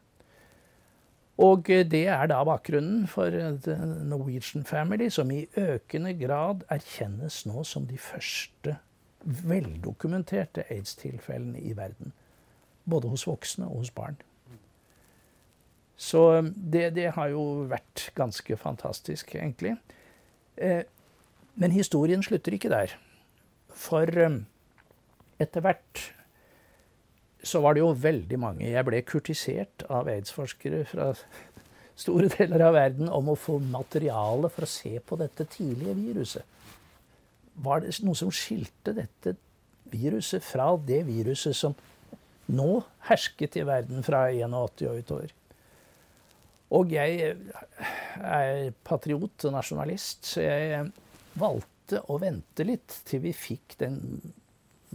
Og 1.43 1.67
det 1.67 2.07
er 2.09 2.31
da 2.31 2.39
bakgrunnen 2.47 3.09
for 3.11 3.35
The 3.67 3.75
Norwegian 4.07 4.65
Family, 4.65 5.11
som 5.11 5.35
i 5.35 5.43
økende 5.59 6.15
grad 6.17 6.63
erkjennes 6.73 7.43
nå 7.51 7.67
som 7.67 7.91
de 7.91 7.99
første 8.01 8.79
veldokumenterte 9.27 10.65
aids-tilfellene 10.71 11.61
i 11.61 11.75
verden. 11.77 12.13
Både 12.87 13.11
hos 13.11 13.27
voksne 13.27 13.67
og 13.67 13.83
hos 13.83 13.91
barn. 13.91 14.19
Så 15.97 16.23
eh, 16.37 16.51
det, 16.57 16.91
det, 16.97 17.11
har 17.17 17.33
jo 17.33 17.67
vært 17.71 18.11
ganske 18.15 18.57
fantastisk, 18.61 19.35
egentlig. 19.35 19.77
Men 21.57 21.73
historien 21.73 22.23
slutter 22.25 22.55
ikke 22.57 22.71
der. 22.73 22.95
For 23.77 24.09
etter 24.09 25.65
hvert 25.65 26.05
så 27.47 27.61
var 27.61 27.77
det 27.77 27.83
jo 27.83 27.91
veldig 27.93 28.39
mange 28.41 28.71
Jeg 28.71 28.87
ble 28.89 29.03
kurtisert 29.07 29.85
av 29.93 30.09
aids-forskere 30.11 30.85
fra 30.91 31.11
store 31.97 32.29
deler 32.33 32.67
av 32.67 32.77
verden 32.77 33.09
om 33.13 33.31
å 33.33 33.39
få 33.41 33.59
materiale 33.63 34.51
for 34.53 34.67
å 34.67 34.71
se 34.71 34.99
på 35.01 35.19
dette 35.21 35.47
tidlige 35.53 35.97
viruset. 35.97 36.45
Var 37.65 37.83
det 37.85 37.95
noe 38.05 38.19
som 38.19 38.33
skilte 38.35 38.93
dette 38.97 39.37
viruset 39.93 40.45
fra 40.45 40.69
det 40.77 41.03
viruset 41.07 41.57
som 41.57 41.77
nå 42.53 42.71
hersket 43.09 43.57
i 43.59 43.65
verden 43.67 44.05
fra 44.07 44.27
81 44.31 44.87
og 44.91 45.03
utover? 45.03 45.35
Og 46.77 46.91
jeg 46.91 47.37
er 48.19 48.73
patriot 48.85 49.47
og 49.47 49.55
nasjonalist, 49.55 50.27
så 50.27 50.43
jeg 50.43 50.89
valgte 51.39 52.03
å 52.11 52.19
vente 52.19 52.67
litt 52.67 53.01
til 53.07 53.23
vi 53.23 53.33
fikk 53.37 53.77
den 53.79 54.01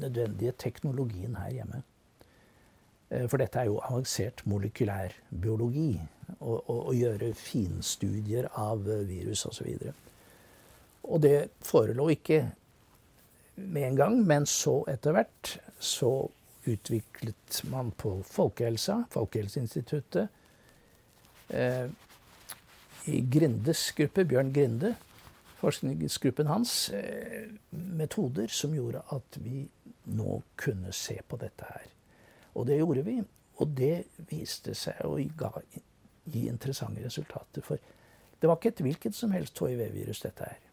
nødvendige 0.01 0.51
teknologien 0.59 1.37
her 1.39 1.53
hjemme. 1.55 1.81
Eh, 3.11 3.27
for 3.27 3.39
dette 3.39 3.59
er 3.59 3.69
jo 3.71 3.79
avansert 3.83 4.43
molekylærbiologi. 4.49 5.93
Å 6.41 6.93
gjøre 6.95 7.33
finstudier 7.35 8.47
av 8.55 8.85
eh, 8.87 9.03
virus 9.07 9.43
osv. 9.49 9.67
Og, 9.67 9.83
så 9.83 10.10
og 11.03 11.21
det 11.23 11.49
forelå 11.65 12.09
ikke 12.13 12.43
med 13.55 13.87
en 13.87 13.95
gang, 13.95 14.19
men 14.27 14.45
så 14.49 14.81
etter 14.89 15.15
hvert 15.15 15.57
så 15.81 16.11
utviklet 16.69 17.61
man 17.69 17.91
på 17.97 18.19
Folkehelsa, 18.25 19.03
Folkehelseinstituttet, 19.11 20.29
eh, 21.49 21.87
i 23.09 23.21
Grindes 23.33 23.91
gruppe, 23.97 24.25
Bjørn 24.25 24.53
Grinde, 24.53 24.95
forskningsgruppen 25.61 26.47
hans, 26.47 26.89
eh, 26.89 27.49
metoder 27.69 28.47
som 28.47 28.73
gjorde 28.73 29.01
at 29.09 29.37
vi 29.41 29.67
nå 30.13 30.41
kunne 30.55 30.93
se 30.93 31.19
på 31.27 31.37
dette 31.37 31.65
her. 31.65 31.87
Og 32.53 32.67
det 32.67 32.77
gjorde 32.77 33.05
vi. 33.05 33.21
Og 33.61 33.67
det 33.77 34.05
viste 34.29 34.73
seg 34.75 35.01
å 35.05 35.17
gi 35.21 36.47
interessante 36.49 37.03
resultater. 37.05 37.61
For 37.61 37.77
det 38.41 38.49
var 38.49 38.57
ikke 38.57 38.73
et 38.73 38.83
hvilket 38.85 39.15
som 39.15 39.31
helst 39.31 39.59
hiv-virus, 39.61 40.23
dette 40.25 40.49
her. 40.49 40.70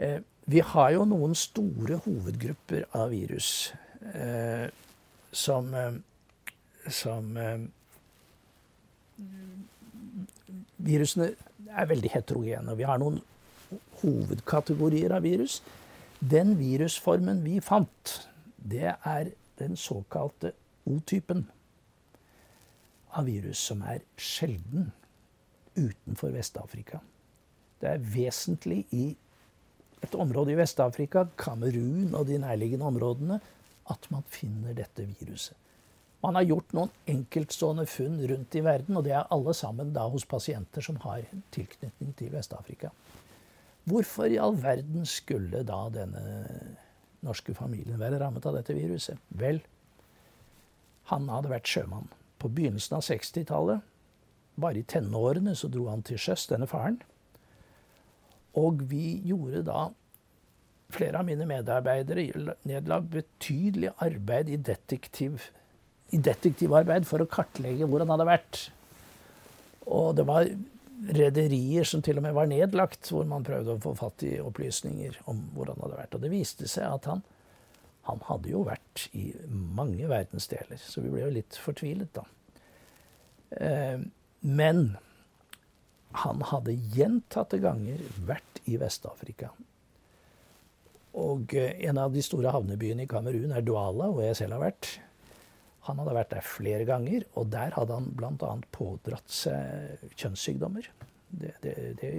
Eh, 0.00 0.20
vi 0.44 0.62
har 0.64 0.94
jo 0.94 1.04
noen 1.04 1.34
store 1.36 1.98
hovedgrupper 2.06 2.86
av 2.96 3.10
virus 3.12 3.72
eh, 4.14 4.70
som, 5.32 5.74
eh, 5.74 5.98
som 6.88 7.36
Virusene 10.80 11.26
er 11.68 11.88
veldig 11.90 12.10
heterogene. 12.14 12.72
Vi 12.78 12.86
har 12.88 12.98
noen 13.02 13.20
hovedkategorier 14.00 15.12
av 15.12 15.26
virus. 15.28 15.58
Den 16.20 16.54
virusformen 16.56 17.44
vi 17.44 17.58
fant, 17.60 18.14
det 18.56 18.94
er 18.96 19.34
den 19.60 19.76
såkalte 19.76 20.54
O-typen 20.88 21.44
av 23.12 23.28
virus 23.28 23.60
som 23.68 23.84
er 23.84 24.00
sjelden 24.16 24.88
utenfor 25.76 26.32
Vest-Afrika. 26.32 27.02
Det 27.80 27.92
er 27.92 28.06
vesentlig 28.16 28.86
i 28.96 29.10
et 30.04 30.14
område 30.14 30.54
i 30.54 30.58
Vest-Afrika, 30.58 31.26
Kamerun 31.40 32.14
og 32.14 32.26
de 32.28 32.38
nærliggende 32.40 32.86
områdene, 32.88 33.40
at 33.90 34.06
man 34.12 34.24
finner 34.30 34.76
dette 34.76 35.04
viruset. 35.04 35.56
Man 36.20 36.36
har 36.36 36.44
gjort 36.44 36.74
noen 36.76 36.90
enkeltstående 37.08 37.86
funn 37.88 38.18
rundt 38.28 38.56
i 38.58 38.62
verden, 38.64 38.98
og 38.98 39.06
det 39.06 39.14
er 39.16 39.28
alle 39.32 39.54
sammen 39.56 39.94
da 39.94 40.04
hos 40.12 40.26
pasienter 40.28 40.84
som 40.84 40.98
har 41.04 41.24
tilknytning 41.54 42.12
til 42.18 42.32
Vest-Afrika. 42.34 42.90
Hvorfor 43.88 44.28
i 44.28 44.38
all 44.38 44.58
verden 44.60 45.06
skulle 45.08 45.62
da 45.64 45.80
denne 45.92 46.24
norske 47.24 47.54
familien 47.56 48.00
være 48.00 48.20
rammet 48.20 48.44
av 48.46 48.58
dette 48.58 48.76
viruset? 48.76 49.16
Vel, 49.40 49.62
han 51.08 51.28
hadde 51.32 51.52
vært 51.52 51.72
sjømann. 51.72 52.10
På 52.40 52.52
begynnelsen 52.52 52.98
av 52.98 53.06
60-tallet, 53.08 53.80
bare 54.60 54.82
i 54.82 54.86
tenårene, 54.86 55.56
så 55.56 55.72
dro 55.72 55.88
han 55.88 56.04
til 56.04 56.20
sjøs, 56.20 56.46
denne 56.52 56.68
faren. 56.68 57.00
Og 58.58 58.84
vi 58.90 59.20
gjorde 59.30 59.64
da 59.68 59.88
Flere 60.90 61.20
av 61.20 61.22
mine 61.22 61.44
medarbeidere 61.46 62.24
nedla 62.66 62.96
betydelig 62.98 63.92
arbeid 64.02 64.48
i, 64.50 64.56
detektiv, 64.58 65.44
i 66.10 66.18
detektivarbeid 66.18 67.06
for 67.06 67.22
å 67.22 67.28
kartlegge 67.30 67.86
hvor 67.86 68.02
han 68.02 68.10
hadde 68.10 68.26
vært. 68.26 68.58
Og 69.86 70.16
det 70.18 70.24
var 70.26 70.50
rederier 71.14 71.86
som 71.86 72.02
til 72.02 72.18
og 72.18 72.26
med 72.26 72.34
var 72.34 72.50
nedlagt, 72.50 73.06
hvor 73.06 73.22
man 73.30 73.46
prøvde 73.46 73.76
å 73.76 73.82
få 73.86 73.94
fatt 74.00 74.24
i 74.26 74.32
opplysninger 74.42 75.20
om 75.30 75.44
hvor 75.54 75.70
han 75.70 75.78
hadde 75.84 76.00
vært. 76.00 76.18
Og 76.18 76.26
det 76.26 76.32
viste 76.34 76.66
seg 76.66 76.90
at 76.90 77.06
han 77.12 77.22
han 78.08 78.22
hadde 78.26 78.52
jo 78.52 78.64
vært 78.66 79.06
i 79.16 79.28
mange 79.76 80.08
verdensdeler, 80.08 80.80
så 80.80 81.02
vi 81.04 81.12
ble 81.12 81.24
jo 81.24 81.34
litt 81.34 81.58
fortvilet, 81.60 82.16
da. 82.16 82.24
Eh, 83.60 84.02
men 84.40 84.84
han 86.12 86.42
hadde 86.50 86.74
gjentatte 86.94 87.60
ganger 87.62 88.00
vært 88.26 88.62
i 88.70 88.78
Vest-Afrika. 88.80 89.52
Og 91.20 91.54
eh, 91.58 91.76
en 91.88 92.00
av 92.02 92.14
de 92.14 92.22
store 92.24 92.52
havnebyene 92.54 93.06
i 93.06 93.10
Kamerun 93.10 93.54
er 93.54 93.64
Douala, 93.66 94.10
hvor 94.10 94.24
jeg 94.26 94.38
selv 94.42 94.58
har 94.58 94.64
vært. 94.68 94.90
Han 95.88 96.02
hadde 96.02 96.16
vært 96.18 96.34
der 96.34 96.44
flere 96.46 96.84
ganger, 96.88 97.24
og 97.38 97.48
der 97.54 97.72
hadde 97.76 97.96
han 97.96 98.10
bl.a. 98.18 98.52
pådratt 98.74 99.32
seg 99.32 100.12
kjønnssykdommer. 100.18 100.90
Det, 101.30 101.54
det, 101.62 101.74
det 102.00 102.12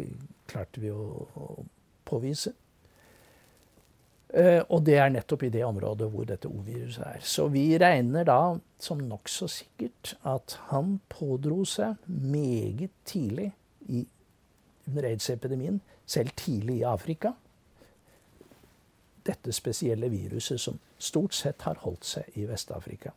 klarte 0.50 0.82
vi 0.82 0.92
å, 0.92 1.28
å 1.36 1.64
påvise. 2.08 2.56
Uh, 4.32 4.64
og 4.72 4.86
det 4.88 4.96
er 4.96 5.10
nettopp 5.12 5.42
i 5.44 5.52
det 5.52 5.66
området 5.68 6.08
hvor 6.08 6.24
dette 6.28 6.48
O-viruset 6.48 7.04
er. 7.04 7.18
Så 7.20 7.50
vi 7.52 7.66
regner 7.80 8.24
da 8.28 8.56
som 8.80 9.02
nokså 9.04 9.50
sikkert 9.52 10.14
at 10.24 10.56
han 10.70 11.02
pådro 11.12 11.66
seg 11.68 12.00
meget 12.08 12.94
tidlig 13.04 13.50
i, 13.88 14.08
under 14.88 15.08
aids-epidemien, 15.08 15.82
selv 16.06 16.30
tidlig 16.36 16.82
i 16.82 16.88
Afrika, 16.88 17.34
dette 19.26 19.54
spesielle 19.54 20.10
viruset 20.10 20.62
som 20.62 20.80
stort 20.98 21.36
sett 21.38 21.62
har 21.68 21.82
holdt 21.84 22.06
seg 22.06 22.40
i 22.42 22.48
Vest-Afrika. 22.50 23.14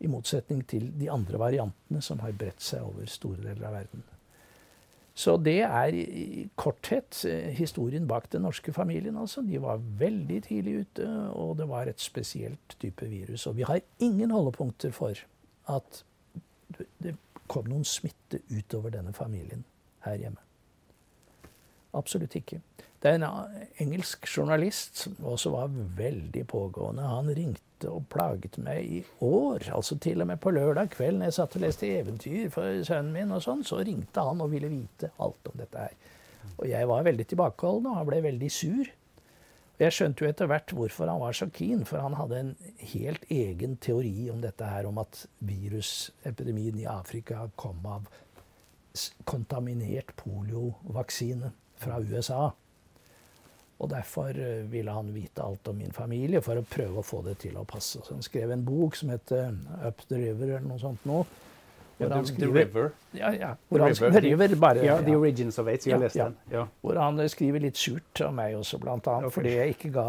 I 0.00 0.08
motsetning 0.08 0.62
til 0.68 0.88
de 0.96 1.10
andre 1.12 1.38
variantene 1.38 2.00
som 2.02 2.22
har 2.24 2.32
bredt 2.32 2.62
seg 2.64 2.86
over 2.86 3.10
store 3.10 3.42
deler 3.42 3.66
av 3.68 3.76
verden. 3.80 4.04
Så 5.20 5.34
det 5.36 5.58
er 5.66 5.92
i 5.92 6.46
korthet 6.56 7.18
eh, 7.28 7.50
historien 7.52 8.06
bak 8.08 8.30
den 8.32 8.46
norske 8.46 8.72
familien. 8.72 9.18
altså. 9.18 9.42
De 9.44 9.58
var 9.60 9.82
veldig 10.00 10.38
tidlig 10.46 10.76
ute, 10.84 11.08
og 11.36 11.58
det 11.58 11.66
var 11.68 11.90
et 11.90 12.00
spesielt 12.00 12.76
type 12.80 13.06
virus. 13.10 13.46
Og 13.46 13.58
vi 13.58 13.66
har 13.68 13.82
ingen 13.98 14.30
holdepunkter 14.30 14.94
for 14.96 15.18
at 15.68 16.04
det 17.02 17.16
kom 17.50 17.66
noen 17.70 17.86
smitte 17.88 18.42
utover 18.52 18.94
denne 18.94 19.12
familien 19.16 19.64
her 20.06 20.20
hjemme. 20.20 20.40
Absolutt 21.98 22.36
ikke. 22.38 22.60
Det 23.00 23.10
er 23.10 23.16
en 23.16 23.24
engelsk 23.80 24.28
journalist 24.28 25.02
som 25.02 25.16
også 25.32 25.50
var 25.54 25.72
veldig 25.96 26.44
pågående. 26.46 27.08
Han 27.08 27.32
ringte 27.34 27.88
og 27.88 28.04
plaget 28.12 28.58
meg 28.60 28.84
i 28.84 29.00
år. 29.24 29.70
Altså 29.74 29.96
til 29.98 30.20
og 30.20 30.28
med 30.28 30.40
på 30.42 30.52
lørdag 30.52 30.92
kveld 30.92 31.18
når 31.18 31.30
jeg 31.30 31.38
satt 31.38 31.56
og 31.56 31.64
leste 31.64 31.88
eventyr 31.96 32.50
for 32.52 32.82
sønnen 32.86 33.14
min, 33.16 33.32
og 33.32 33.42
sånn, 33.42 33.64
så 33.66 33.80
ringte 33.80 34.24
han 34.26 34.44
og 34.44 34.52
ville 34.52 34.70
vite 34.70 35.10
alt 35.18 35.50
om 35.50 35.56
dette 35.58 35.86
her. 35.88 35.96
Og 36.60 36.68
jeg 36.68 36.88
var 36.90 37.06
veldig 37.08 37.26
tilbakeholden, 37.32 37.88
og 37.88 37.98
han 38.02 38.08
ble 38.10 38.20
veldig 38.28 38.50
sur. 38.52 38.92
Jeg 39.80 39.94
skjønte 39.96 40.24
jo 40.24 40.28
etter 40.28 40.48
hvert 40.50 40.72
hvorfor 40.76 41.08
han 41.08 41.22
var 41.22 41.36
så 41.36 41.46
keen, 41.56 41.86
for 41.88 42.04
han 42.04 42.18
hadde 42.18 42.40
en 42.40 42.50
helt 42.92 43.22
egen 43.32 43.78
teori 43.80 44.28
om 44.28 44.42
dette 44.42 44.66
her, 44.68 44.84
om 44.90 44.98
at 45.00 45.22
virusepidemien 45.48 46.82
i 46.82 46.88
Afrika 46.90 47.46
kom 47.56 47.80
av 47.88 48.10
kontaminert 49.24 50.12
poliovaksine 50.20 51.54
fra 51.80 51.96
USA. 52.04 52.50
Og 53.80 53.88
derfor 53.88 54.36
eh, 54.36 54.66
ville 54.68 54.92
han 54.92 55.14
vite 55.14 55.40
alt 55.40 55.68
om 55.72 55.78
min 55.80 55.94
familie 55.96 56.42
for 56.44 56.60
å 56.60 56.66
prøve 56.68 57.00
å 57.00 57.06
få 57.06 57.22
det 57.24 57.38
til 57.46 57.56
å 57.56 57.64
passe. 57.64 58.02
Så 58.04 58.18
han 58.18 58.26
skrev 58.26 58.52
en 58.52 58.66
bok 58.66 58.98
som 59.00 59.12
heter 59.14 59.54
'Up 59.80 60.04
the 60.08 60.20
River' 60.20 60.58
eller 60.58 60.68
noe 60.68 60.82
sånt 60.82 61.06
nå. 61.08 61.22
Ja, 62.00 62.08
han 62.14 62.26
skriver, 62.26 62.52
the, 62.52 62.64
River? 62.64 62.90
Ja, 63.12 63.30
ja. 63.34 63.50
Hvor 63.68 63.84
han 63.84 63.94
skriver, 63.94 64.24
river, 64.24 64.54
bare, 64.60 64.84
ja, 64.84 64.96
The 65.04 65.16
Origins 65.16 65.58
of 65.58 65.68
Aids. 65.68 65.86
Jeg 65.86 65.94
har 65.98 66.04
lest 66.06 66.16
den. 66.16 66.36
Ja. 66.50 66.64
Hvor 66.80 67.00
han 67.00 67.20
skriver 67.28 67.60
litt 67.60 67.76
surt 67.76 68.22
om 68.24 68.38
meg 68.40 68.56
også, 68.56 68.80
blant 68.80 69.08
annet. 69.12 69.32
Fordi 69.34 69.52
jeg 69.58 69.76
ikke 69.76 69.92
ga, 69.98 70.06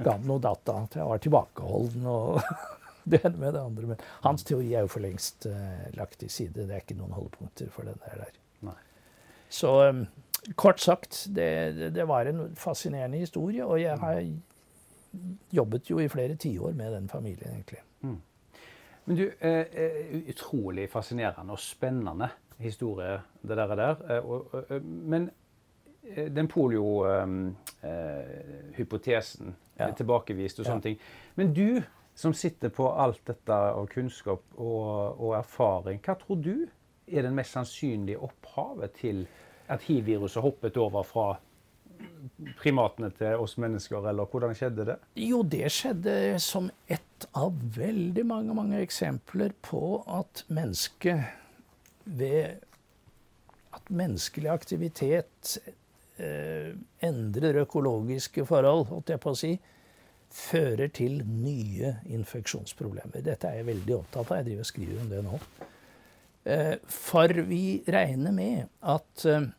ga 0.00 0.16
ham 0.16 0.26
noe 0.26 0.42
data. 0.42 0.80
At 0.88 0.98
jeg 0.98 1.06
var 1.06 1.22
tilbakeholden 1.22 2.08
og 2.10 2.40
det 3.12 3.22
ene 3.24 3.36
med 3.36 3.54
det 3.54 3.62
andre. 3.62 3.92
Men 3.92 4.02
hans 4.26 4.46
teori 4.48 4.72
er 4.74 4.86
jo 4.86 4.90
for 4.90 5.06
lengst 5.06 5.46
uh, 5.46 5.84
lagt 5.98 6.18
til 6.22 6.32
side. 6.32 6.66
Det 6.66 6.74
er 6.74 6.82
ikke 6.82 6.98
noen 6.98 7.14
holdepunkter 7.14 7.70
for 7.74 7.86
den 7.86 8.00
der. 8.06 8.26
Nei. 8.66 8.78
Så 9.50 9.76
um, 9.88 10.06
Kort 10.56 10.80
sagt, 10.80 11.26
det, 11.36 11.92
det, 11.94 12.06
var 12.08 12.26
en 12.26 12.56
fascinerende 12.56 13.18
historie, 13.20 13.64
og 13.66 13.76
jeg 13.80 13.98
har 14.00 14.22
jobbet 15.52 15.90
jo 15.90 15.98
i 16.00 16.08
flere 16.08 16.34
tiår 16.34 16.72
med 16.72 16.94
den 16.94 17.08
familien, 17.08 17.52
egentlig. 17.52 17.82
Mm. 18.00 18.20
Men 19.10 19.18
du, 19.18 19.26
eh, 19.40 19.66
eh 19.74 20.28
utrolig 20.30 20.90
fascinerende 20.90 21.52
og 21.52 21.58
spennende 21.58 22.28
historie, 22.62 23.20
det 23.42 23.56
der. 23.56 23.74
der. 23.74 23.96
Eh, 24.70 24.82
men 24.82 25.30
den 26.36 26.48
polio-hypotesen 26.48 29.48
eh, 29.48 29.54
ja. 29.80 29.88
er 29.88 29.92
tilbakevist 29.98 30.60
og 30.60 30.66
sånne 30.66 30.78
ja. 30.78 30.82
ting. 30.82 30.98
Men 31.34 31.54
du 31.54 31.82
som 32.14 32.32
sitter 32.32 32.68
på 32.68 32.92
alt 32.94 33.20
dette 33.26 33.52
av 33.52 33.86
kunnskap 33.90 34.42
og, 34.54 35.18
og 35.18 35.34
erfaring, 35.40 36.00
hva 36.06 36.14
tror 36.14 36.36
du 36.38 36.68
er 37.10 37.22
den 37.26 37.34
mest 37.34 37.52
sannsynlige 37.58 38.18
opphavet 38.22 38.90
til 39.00 39.26
at 39.66 39.82
hiv-viruset 39.88 40.42
hoppet 40.42 40.76
over 40.78 41.02
fra 41.02 41.40
primatene 42.60 43.10
til 43.16 43.40
oss 43.40 43.56
mennesker, 43.60 44.08
eller 44.10 44.28
hvordan 44.30 44.54
skjedde 44.56 44.86
det? 44.92 44.96
Jo, 45.20 45.42
det 45.42 45.70
skjedde 45.74 46.14
som 46.42 46.70
ett 46.90 47.26
av 47.36 47.56
veldig 47.76 48.24
mange, 48.26 48.56
mange 48.56 48.80
eksempler 48.84 49.54
på 49.64 50.00
at 50.08 50.44
mennesket 50.48 51.24
ved 52.04 52.64
at 53.76 53.92
menneskelig 53.92 54.50
aktivitet 54.50 55.58
eh, 56.18 56.72
endrer 57.06 57.62
økologiske 57.62 58.46
forhold, 58.48 58.88
holdt 58.90 59.12
jeg 59.14 59.22
på 59.22 59.34
å 59.34 59.38
si, 59.38 59.52
fører 60.30 60.90
til 60.94 61.20
nye 61.26 61.96
infeksjonsproblemer. 62.10 63.22
Dette 63.26 63.50
er 63.50 63.60
jeg 63.60 63.70
veldig 63.70 63.96
opptatt 63.96 64.30
av. 64.30 64.40
Jeg 64.40 64.50
driver 64.50 64.66
og 64.66 64.70
skriver 64.70 65.02
om 65.02 65.10
det 65.10 65.22
nå. 65.26 65.40
Eh, 66.50 66.76
for 66.88 67.42
vi 67.50 67.64
regner 67.90 68.34
med 68.34 68.70
at 68.80 69.24
eh, 69.28 69.50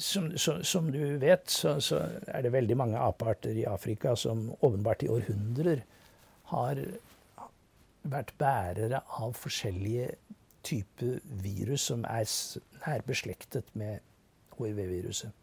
som, 0.00 0.30
som, 0.38 0.64
som, 0.64 0.90
du 0.92 1.18
vet, 1.20 1.50
så, 1.50 1.76
så, 1.84 2.00
er 2.26 2.42
det 2.42 2.52
veldig 2.54 2.76
mange 2.80 2.98
apearter 2.98 3.56
i 3.56 3.66
Afrika 3.68 4.14
som 4.16 4.48
åpenbart 4.60 5.04
i 5.04 5.10
århundrer 5.12 5.82
har 6.52 6.80
vært 8.08 8.32
bærere 8.40 9.02
av 9.20 9.34
forskjellige 9.36 10.14
typer 10.64 11.20
virus 11.42 11.88
som 11.90 12.04
er 12.08 12.24
nær 12.86 13.04
beslektet 13.06 13.68
med 13.76 14.00
hiv-viruset. 14.56 15.36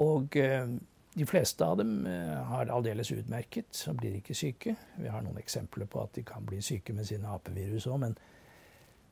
Og 0.00 0.36
eh, 0.36 0.68
de 1.14 1.26
fleste 1.26 1.64
av 1.64 1.78
dem 1.78 2.04
har 2.06 2.44
har 2.50 2.72
aldeles 2.74 3.12
utmerket 3.14 3.84
og 3.88 4.00
blir 4.00 4.16
ikke 4.18 4.34
syke. 4.34 4.76
Vi 4.98 5.08
har 5.08 5.22
noen 5.22 5.38
eksempler 5.38 5.86
på 5.86 6.02
at 6.02 6.14
de 6.16 6.24
kan 6.26 6.44
bli 6.46 6.60
syke 6.62 6.92
med 6.92 7.06
sine 7.06 7.30
apevirus 7.30 7.86
òg. 7.86 8.00
Men 8.02 8.16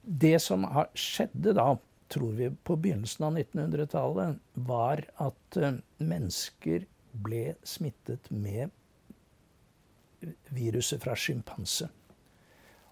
det 0.02 0.40
som 0.42 0.66
skjedde 0.98 1.54
da 1.54 1.76
tror 2.12 2.36
vi 2.38 2.50
på 2.64 2.76
begynnelsen 2.76 3.26
av 3.26 3.38
1900-tallet, 3.38 4.38
var 4.68 5.04
at 5.22 5.58
uh, 5.58 5.72
mennesker 6.02 6.86
ble 7.12 7.56
smittet 7.66 8.30
med 8.30 8.72
viruset 10.54 11.02
fra 11.02 11.16
sjimpanse. 11.18 11.88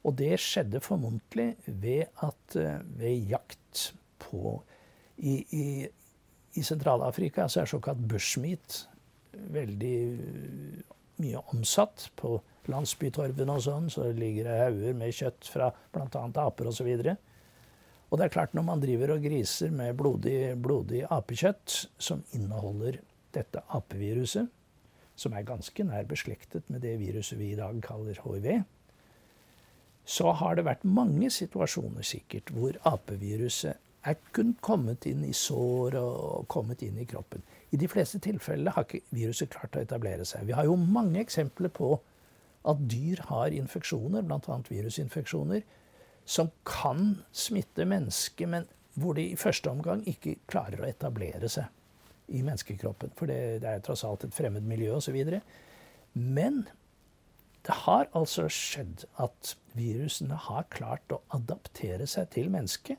Og 0.04 0.16
det 0.16 0.32
skjedde 0.40 0.80
formodentlig 0.82 1.52
ved 1.66 2.08
at 2.24 2.58
uh, 2.58 2.80
ved 2.98 3.30
jakt 3.30 3.90
på 4.20 4.60
I, 5.20 5.34
i, 5.52 5.66
i 6.56 6.62
Sentral-Afrika 6.64 7.48
så 7.48 7.62
er 7.62 7.68
såkalt 7.68 8.00
bushmeat 8.08 8.86
veldig 9.52 9.96
mye 11.20 11.42
omsatt. 11.52 12.08
På 12.16 12.38
landsbytorvene 12.70 13.56
og 13.56 13.64
sånn 13.64 13.90
så 13.92 14.08
ligger 14.16 14.48
det 14.48 14.60
hauger 14.62 14.96
med 14.96 15.16
kjøtt 15.16 15.50
fra 15.52 15.70
bl.a. 15.92 16.24
aper 16.44 16.70
osv. 16.70 16.88
Og, 16.88 17.04
så 17.04 17.16
og 18.10 18.18
det 18.18 18.26
er 18.26 18.34
klart, 18.34 18.54
når 18.54 18.66
man 18.66 18.80
driver 18.82 19.14
og 19.14 19.22
griser 19.22 19.70
med 19.70 19.94
blodig, 19.98 20.56
blodig 20.62 21.04
apekjøtt 21.14 21.76
som 22.02 22.24
inneholder 22.34 22.98
dette 23.34 23.62
apeviruset, 23.70 24.48
som 25.14 25.36
er 25.36 25.46
ganske 25.46 25.84
nær 25.86 26.08
beslektet 26.10 26.66
med 26.72 26.82
det 26.82 26.96
viruset 26.98 27.38
vi 27.38 27.52
i 27.52 27.58
dag 27.58 27.78
kaller 27.84 28.18
hiv, 28.24 28.64
så 30.04 30.32
har 30.34 30.56
det 30.56 30.66
vært 30.66 30.82
mange 30.88 31.30
situasjoner 31.30 32.02
sikkert 32.02 32.50
hvor 32.56 32.78
apeviruset 32.88 33.78
er 34.08 34.16
kun 34.32 34.54
kommet 34.64 35.04
inn 35.06 35.22
i 35.28 35.34
sår 35.36 35.94
og 36.00 36.46
kommet 36.50 36.82
inn 36.82 36.98
i 36.98 37.06
kroppen. 37.06 37.44
I 37.70 37.78
de 37.78 37.88
fleste 37.88 38.18
tilfellene 38.24 38.72
har 38.74 38.88
ikke 38.88 39.04
viruset 39.14 39.52
klart 39.52 39.76
å 39.76 39.82
etablere 39.84 40.24
seg. 40.26 40.48
Vi 40.48 40.56
har 40.56 40.66
jo 40.66 40.78
mange 40.80 41.20
eksempler 41.20 41.70
på 41.70 41.92
at 42.68 42.80
dyr 42.90 43.20
har 43.28 43.54
infeksjoner, 43.56 44.24
bl.a. 44.26 44.56
virusinfeksjoner, 44.68 45.62
som 46.30 46.50
kan 46.68 47.16
smitte 47.34 47.84
mennesket, 47.88 48.48
men 48.48 48.68
hvor 48.94 49.16
de 49.18 49.24
i 49.32 49.38
første 49.38 49.70
omgang 49.70 50.02
ikke 50.08 50.36
klarer 50.50 50.82
å 50.82 50.88
etablere 50.88 51.48
seg 51.50 51.66
i 52.30 52.42
menneskekroppen. 52.46 53.14
For 53.18 53.30
det, 53.30 53.62
det 53.64 53.70
er 53.70 53.82
tross 53.82 54.04
alt 54.06 54.26
et 54.26 54.34
fremmed 54.34 54.66
miljø 54.66 54.94
osv. 54.98 55.18
Men 56.14 56.62
det 57.66 57.76
har 57.84 58.06
altså 58.16 58.46
skjedd 58.52 59.04
at 59.22 59.54
virusene 59.74 60.38
har 60.46 60.68
klart 60.72 61.12
å 61.12 61.20
adaptere 61.34 62.06
seg 62.10 62.30
til 62.34 62.50
mennesket. 62.52 62.98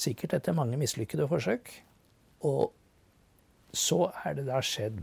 Sikkert 0.00 0.38
etter 0.38 0.56
mange 0.56 0.78
mislykkede 0.80 1.26
forsøk. 1.30 1.72
Og 2.46 2.70
så 3.76 4.06
er 4.24 4.38
det 4.38 4.46
da 4.48 4.62
skjedd 4.64 5.02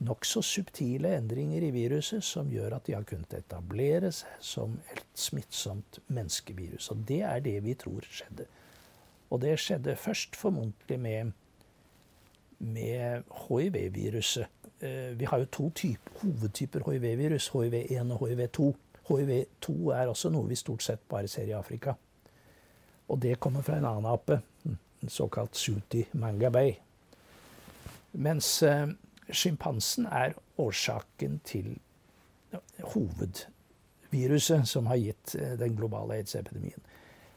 nokså 0.00 0.42
subtile 0.42 1.12
endringer 1.18 1.64
i 1.66 1.72
viruset 1.74 2.24
som 2.24 2.48
gjør 2.50 2.78
at 2.78 2.86
de 2.88 2.94
har 2.96 3.04
kunnet 3.08 3.34
etablere 3.36 4.12
seg 4.14 4.44
som 4.44 4.78
et 4.94 5.02
smittsomt 5.18 6.00
menneskevirus. 6.08 6.90
Og 6.94 7.04
det 7.08 7.20
er 7.28 7.42
det 7.44 7.58
vi 7.64 7.76
tror 7.78 8.06
skjedde. 8.08 8.46
Og 9.30 9.42
det 9.42 9.58
skjedde 9.60 9.96
først 10.00 10.36
formodentlig 10.36 10.98
med, 11.00 11.32
med 12.58 13.28
hiv-viruset. 13.44 14.48
Eh, 14.80 15.18
vi 15.20 15.28
har 15.28 15.38
jo 15.38 15.50
to 15.52 15.70
typer, 15.70 16.12
hovedtyper 16.22 16.86
hiv-virus, 16.88 17.50
hiv1 17.52 18.14
og 18.16 18.24
hiv2. 18.28 18.70
Hiv2 19.10 19.74
er 19.94 20.08
også 20.08 20.30
noe 20.32 20.48
vi 20.48 20.56
stort 20.56 20.82
sett 20.82 21.04
bare 21.08 21.28
ser 21.28 21.50
i 21.50 21.56
Afrika. 21.56 21.94
Og 23.10 23.22
det 23.22 23.40
kommer 23.40 23.62
fra 23.62 23.76
en 23.76 23.84
annen 23.84 24.06
ape, 24.06 24.40
en 24.64 25.08
såkalt 25.08 25.56
Suti 25.56 26.04
Mangabay. 26.12 26.72
Mens 28.12 28.62
eh, 28.62 28.88
sjimpansen 29.36 30.06
er 30.06 30.34
årsaken 30.60 31.40
til 31.46 31.76
hovedviruset 32.92 34.68
som 34.68 34.88
har 34.90 35.00
gitt 35.00 35.34
eh, 35.38 35.54
den 35.60 35.76
globale 35.78 36.18
aids-epidemien. 36.18 36.82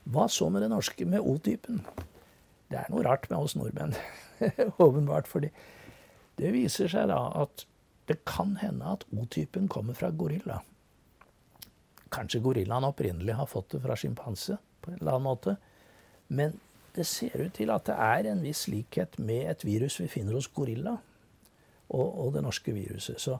Hva 0.03 0.27
så 0.31 0.49
med 0.51 0.65
det 0.65 0.71
norske, 0.73 1.05
med 1.07 1.23
O-typen? 1.23 1.83
Det 2.71 2.79
er 2.79 2.89
noe 2.91 3.05
rart 3.05 3.29
med 3.29 3.37
oss 3.39 3.55
nordmenn, 3.55 3.95
åpenbart. 4.83 5.27
fordi 5.27 5.51
det 6.39 6.51
viser 6.55 6.89
seg 6.89 7.07
da 7.11 7.19
at 7.43 7.65
det 8.09 8.23
kan 8.27 8.57
hende 8.59 8.95
at 8.97 9.05
O-typen 9.13 9.69
kommer 9.71 9.95
fra 9.95 10.09
gorilla. 10.11 10.59
Kanskje 12.13 12.41
gorillaen 12.43 12.85
opprinnelig 12.85 13.37
har 13.37 13.49
fått 13.49 13.71
det 13.73 13.83
fra 13.85 13.95
sjimpanse 13.97 14.57
på 14.81 14.91
en 14.91 14.99
eller 14.99 15.15
annen 15.15 15.29
måte. 15.29 15.55
Men 16.27 16.59
det 16.93 17.05
ser 17.09 17.39
ut 17.41 17.53
til 17.57 17.71
at 17.73 17.87
det 17.87 17.95
er 17.95 18.29
en 18.29 18.43
viss 18.43 18.67
likhet 18.69 19.17
med 19.17 19.47
et 19.49 19.63
virus 19.65 19.99
vi 20.01 20.09
finner 20.11 20.35
hos 20.37 20.49
gorilla 20.53 20.97
og, 21.93 22.25
og 22.25 22.33
det 22.33 22.43
norske 22.43 22.73
viruset. 22.75 23.21
Så 23.21 23.37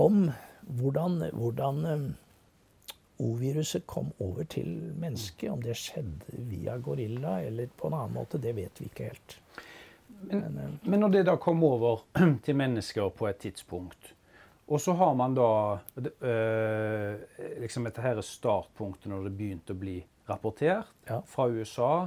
om 0.00 0.26
hvordan, 0.60 1.20
hvordan 1.32 1.84
um, 1.86 2.06
O-viruset 3.18 3.86
kom 3.86 4.10
over 4.18 4.42
til 4.50 4.66
mennesket, 4.98 5.50
om 5.50 5.62
det 5.62 5.76
skjedde 5.78 6.40
via 6.50 6.74
gorilla 6.82 7.36
eller 7.46 7.70
på 7.70 7.86
en 7.86 7.94
annen 7.94 8.16
måte, 8.16 8.40
det 8.42 8.56
vet 8.56 8.80
vi 8.80 8.88
ikke 8.90 9.12
helt. 9.12 9.36
Men, 10.24 10.40
men, 10.40 10.58
um, 10.64 10.74
men 10.82 11.04
når 11.04 11.14
det 11.14 11.24
da 11.30 11.36
kom 11.38 11.62
over 11.64 12.02
til 12.44 12.58
mennesker 12.58 13.14
på 13.14 13.28
et 13.30 13.38
tidspunkt, 13.44 14.14
og 14.66 14.80
så 14.80 14.94
har 14.96 15.14
man 15.14 15.34
da 15.36 15.78
øh, 16.24 17.16
liksom 17.60 17.84
dette 17.84 18.00
her 18.00 18.20
startpunktet 18.24 19.10
når 19.12 19.26
det 19.26 19.32
begynte 19.36 19.74
å 19.76 19.80
bli 19.80 19.98
rapportert 20.28 20.88
ja. 21.04 21.18
fra 21.28 21.50
USA 21.52 22.06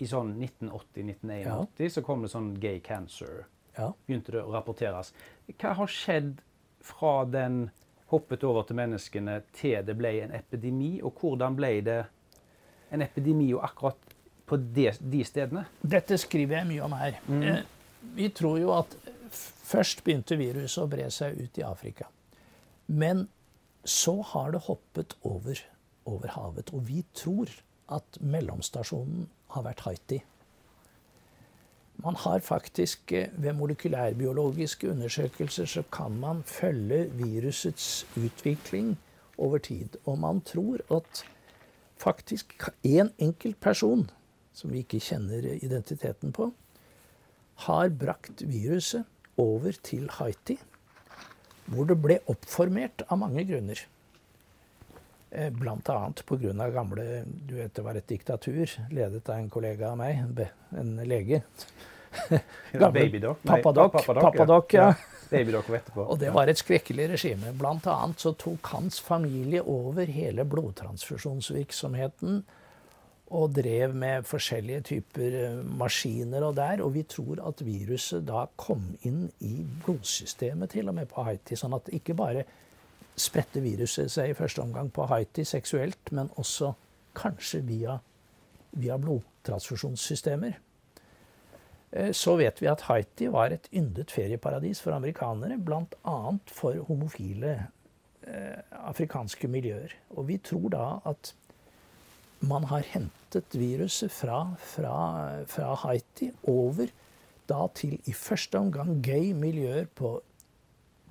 i 0.00 0.08
sånn 0.08 0.32
1980-1981, 0.40 1.44
ja. 1.44 1.90
så 1.92 2.02
kom 2.02 2.24
det 2.24 2.32
sånn 2.32 2.54
gay 2.60 2.80
cancer 2.80 3.44
ja. 3.76 3.92
begynte 4.06 4.34
det 4.34 4.42
å 4.42 4.52
rapporteres. 4.54 5.12
Hva 5.52 5.74
har 5.78 5.90
skjedd 5.90 6.38
fra 6.84 7.14
den 7.28 7.68
hoppet 8.12 8.44
over 8.46 8.66
til 8.68 8.78
menneskene 8.78 9.40
til 9.56 9.84
det 9.86 9.96
ble 9.98 10.12
en 10.24 10.34
epidemi, 10.36 10.98
og 11.02 11.20
hvordan 11.20 11.56
ble 11.58 11.72
det 11.86 12.00
en 12.94 13.02
epidemi 13.04 13.50
og 13.56 13.64
akkurat 13.66 14.14
på 14.46 14.58
de, 14.76 14.90
de 15.00 15.22
stedene? 15.26 15.64
Dette 15.80 16.18
skriver 16.20 16.60
jeg 16.60 16.70
mye 16.74 16.84
om 16.84 16.96
her. 16.98 17.20
Mm. 17.26 17.42
Eh, 17.42 17.62
vi 18.14 18.28
tror 18.36 18.58
jo 18.60 18.74
at 18.76 18.96
først 19.64 20.04
begynte 20.04 20.38
viruset 20.38 20.82
å 20.82 20.90
bre 20.90 21.08
seg 21.12 21.40
ut 21.40 21.58
i 21.58 21.64
Afrika. 21.66 22.10
Men 22.86 23.26
så 23.84 24.18
har 24.34 24.52
det 24.52 24.64
hoppet 24.66 25.16
over, 25.24 25.60
over 26.08 26.34
havet. 26.36 26.72
Og 26.76 26.84
vi 26.88 27.02
tror 27.16 27.50
at 27.92 28.20
mellomstasjonen 28.20 29.26
har 29.56 29.66
vært 29.66 29.84
Haiti. 29.88 30.20
Man 32.02 32.16
har 32.16 32.38
faktisk 32.38 33.12
eh, 33.12 33.28
ved 33.38 33.52
molekylærbiologiske 33.52 34.90
undersøkelser 34.90 35.64
så 35.64 35.82
kan 35.92 36.10
man 36.20 36.42
følge 36.42 37.10
virusets 37.12 38.06
utvikling 38.16 38.98
over 39.38 39.58
tid. 39.58 39.88
Og 40.04 40.18
man 40.18 40.40
tror 40.40 40.78
at 40.96 41.24
faktisk 41.96 42.54
én 42.84 43.00
en 43.00 43.10
enkelt 43.18 43.60
person, 43.60 44.10
som 44.52 44.72
vi 44.72 44.78
ikke 44.78 45.00
kjenner 45.00 45.46
identiteten 45.62 46.32
på, 46.32 46.52
har 47.54 47.88
brakt 47.88 48.42
viruset 48.48 49.04
over 49.36 49.72
til 49.82 50.10
Haiti, 50.10 50.58
hvor 51.66 51.84
det 51.84 51.96
ble 52.02 52.18
oppformert 52.28 53.06
av 53.08 53.18
mange 53.18 53.46
grunner. 53.48 53.78
Eh, 55.34 55.50
Bl.a. 55.50 56.12
pga. 56.26 56.70
gamle 56.70 57.24
Du 57.26 57.54
vet 57.54 57.74
det 57.74 57.82
var 57.82 57.94
et 57.98 58.08
diktatur 58.08 58.70
ledet 58.90 59.28
av 59.28 59.36
en 59.38 59.50
kollega 59.50 59.90
av 59.90 59.98
meg, 59.98 60.22
en 60.78 60.96
lege. 61.02 61.42
Babydoc? 62.72 63.42
Pappadoc, 63.42 64.74
ja. 64.74 64.94
Babydoc 65.30 65.68
var 65.68 65.76
etterpå. 65.76 66.04
Og 66.10 66.18
det 66.20 66.30
var 66.34 66.48
et 66.48 66.60
skrekkelig 66.60 67.08
regime. 67.16 67.52
Blant 67.58 67.86
annet 67.90 68.20
så 68.22 68.32
tok 68.38 68.66
hans 68.76 69.00
familie 69.02 69.62
over 69.62 70.06
hele 70.06 70.44
blodtransfusjonsvirksomheten 70.46 72.44
og 73.34 73.54
drev 73.56 73.94
med 73.98 74.26
forskjellige 74.28 74.82
typer 74.92 75.38
eh, 75.40 75.62
maskiner 75.80 76.44
og 76.46 76.54
der. 76.60 76.82
Og 76.84 76.94
vi 76.94 77.02
tror 77.08 77.42
at 77.48 77.64
viruset 77.66 78.26
da 78.28 78.46
kom 78.60 78.92
inn 79.02 79.26
i 79.42 79.64
blodsystemet 79.84 80.70
til 80.76 80.92
og 80.92 80.94
med 81.00 81.10
på 81.10 81.24
Haiti. 81.26 81.58
Sånn 81.58 81.74
at 81.74 81.90
ikke 81.96 82.14
bare 82.18 82.44
spredte 83.16 83.62
viruset 83.62 84.10
seg 84.12 84.32
i 84.32 84.36
første 84.36 84.62
omgang 84.62 84.90
på 84.92 85.06
Haiti 85.10 85.44
seksuelt, 85.46 86.12
men 86.12 86.30
også 86.40 86.72
kanskje 87.14 87.62
via, 87.66 87.98
via 88.74 88.96
blodtransfusjonssystemer. 88.98 90.58
Eh, 91.92 92.10
så 92.12 92.34
vet 92.40 92.62
vi 92.62 92.70
at 92.70 92.86
Haiti 92.88 93.30
var 93.32 93.54
et 93.54 93.68
yndet 93.72 94.10
ferieparadis 94.14 94.82
for 94.82 94.96
amerikanere, 94.96 95.58
bl.a. 95.58 96.18
for 96.50 96.82
homofile 96.88 97.54
eh, 98.26 98.58
afrikanske 98.82 99.48
miljøer. 99.48 99.94
Og 100.16 100.28
vi 100.28 100.40
tror 100.42 100.68
da 100.74 100.90
at 101.06 101.34
man 102.44 102.66
har 102.68 102.84
hentet 102.90 103.54
viruset 103.56 104.12
fra, 104.12 104.42
fra, 104.60 104.96
fra 105.48 105.74
Haiti 105.86 106.32
over 106.50 106.90
da 107.48 107.66
til 107.76 107.98
i 108.08 108.12
første 108.16 108.58
omgang 108.58 108.98
gay 109.04 109.32
miljøer 109.36 109.86
på 109.94 110.16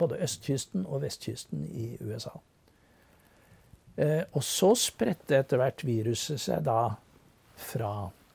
både 0.04 0.20
østkysten 0.24 0.86
og 0.86 1.04
vestkysten 1.06 1.66
i 1.72 1.94
USA. 2.04 2.36
Eh, 3.96 4.24
og 4.34 4.44
så 4.46 4.74
spredte 4.78 5.38
etter 5.40 5.62
hvert 5.62 5.84
viruset 5.86 6.42
seg 6.42 6.64
da 6.66 6.94
fra, 7.60 7.94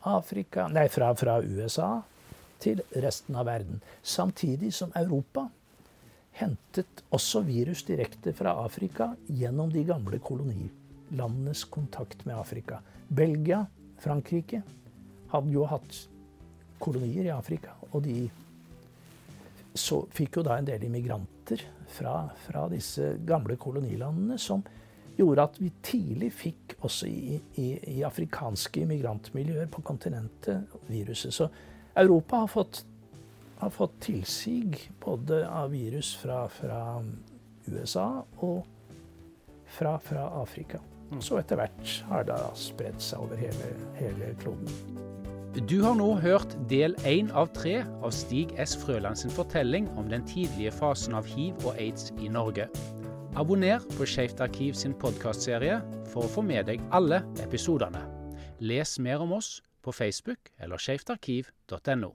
Afrika, 0.08 0.68
nei, 0.70 0.86
fra, 0.92 1.10
fra 1.18 1.40
USA 1.42 1.98
til 2.62 2.80
resten 3.02 3.36
av 3.38 3.48
verden. 3.48 3.80
Samtidig 4.02 4.70
som 4.74 4.92
Europa 4.96 5.48
hentet 6.38 7.02
også 7.14 7.42
virus 7.46 7.82
direkte 7.86 8.32
fra 8.36 8.54
Afrika 8.62 9.10
gjennom 9.26 9.72
de 9.74 9.82
gamle 9.86 10.20
kolonilandenes 10.22 11.64
kontakt 11.72 12.24
med 12.26 12.38
Afrika. 12.38 12.78
Belgia, 13.08 13.64
Frankrike 13.98 14.62
hadde 15.32 15.52
jo 15.52 15.66
hatt 15.66 16.04
kolonier 16.78 17.26
i 17.26 17.34
Afrika, 17.34 17.74
og 17.90 18.04
de 18.06 18.28
så 19.78 20.02
fikk 20.14 20.40
jo 20.40 20.44
da 20.46 20.58
en 20.58 20.68
del 20.68 20.84
immigranter 20.88 21.62
fra, 21.88 22.28
fra 22.44 22.66
disse 22.72 23.14
gamle 23.26 23.56
kolonilandene 23.60 24.38
som 24.40 24.64
gjorde 25.18 25.46
at 25.48 25.56
vi 25.58 25.70
tidlig 25.82 26.30
fikk 26.34 26.76
også 26.86 27.08
i, 27.10 27.38
i, 27.58 27.68
i 27.96 28.02
afrikanske 28.06 28.84
immigrantmiljøer 28.84 29.66
på 29.72 29.82
kontinentet 29.86 30.76
viruset. 30.86 31.34
Så 31.34 31.48
Europa 31.98 32.44
har 32.44 32.52
fått, 32.52 32.84
har 33.58 33.74
fått 33.74 33.98
tilsig 34.06 34.78
både 35.02 35.42
av 35.48 35.72
virus 35.74 36.14
fra, 36.20 36.44
fra 36.52 37.00
USA 37.66 38.08
og 38.46 38.62
fra, 39.68 39.98
fra 39.98 40.30
Afrika. 40.42 40.80
Mm. 41.10 41.20
Så 41.24 41.40
etter 41.40 41.58
hvert 41.58 41.94
har 42.10 42.26
det 42.28 42.40
spredt 42.60 43.02
seg 43.02 43.24
over 43.24 43.40
hele, 43.40 43.74
hele 43.98 44.34
kloden. 44.42 45.07
Du 45.56 45.80
har 45.80 45.94
nå 45.96 46.10
hørt 46.20 46.52
del 46.68 46.92
én 47.08 47.30
av 47.32 47.48
tre 47.56 47.80
av 48.04 48.12
Stig 48.12 48.52
S. 48.60 48.74
Frøland 48.76 49.16
sin 49.16 49.32
fortelling 49.32 49.88
om 49.96 50.10
den 50.10 50.26
tidlige 50.28 50.74
fasen 50.76 51.16
av 51.16 51.26
hiv 51.26 51.56
og 51.64 51.80
aids 51.80 52.12
i 52.20 52.28
Norge. 52.28 52.68
Abonner 53.38 53.80
på 53.96 54.06
Skeivt 54.06 54.42
arkiv 54.44 54.76
sin 54.76 54.92
podkastserie 54.92 55.80
for 56.12 56.26
å 56.26 56.32
få 56.36 56.44
med 56.44 56.68
deg 56.68 56.84
alle 56.92 57.22
episodene. 57.40 58.04
Les 58.60 58.98
mer 59.00 59.24
om 59.24 59.32
oss 59.40 59.58
på 59.80 59.94
Facebook 59.94 60.52
eller 60.60 60.76
skeivtarkiv.no. 60.76 62.12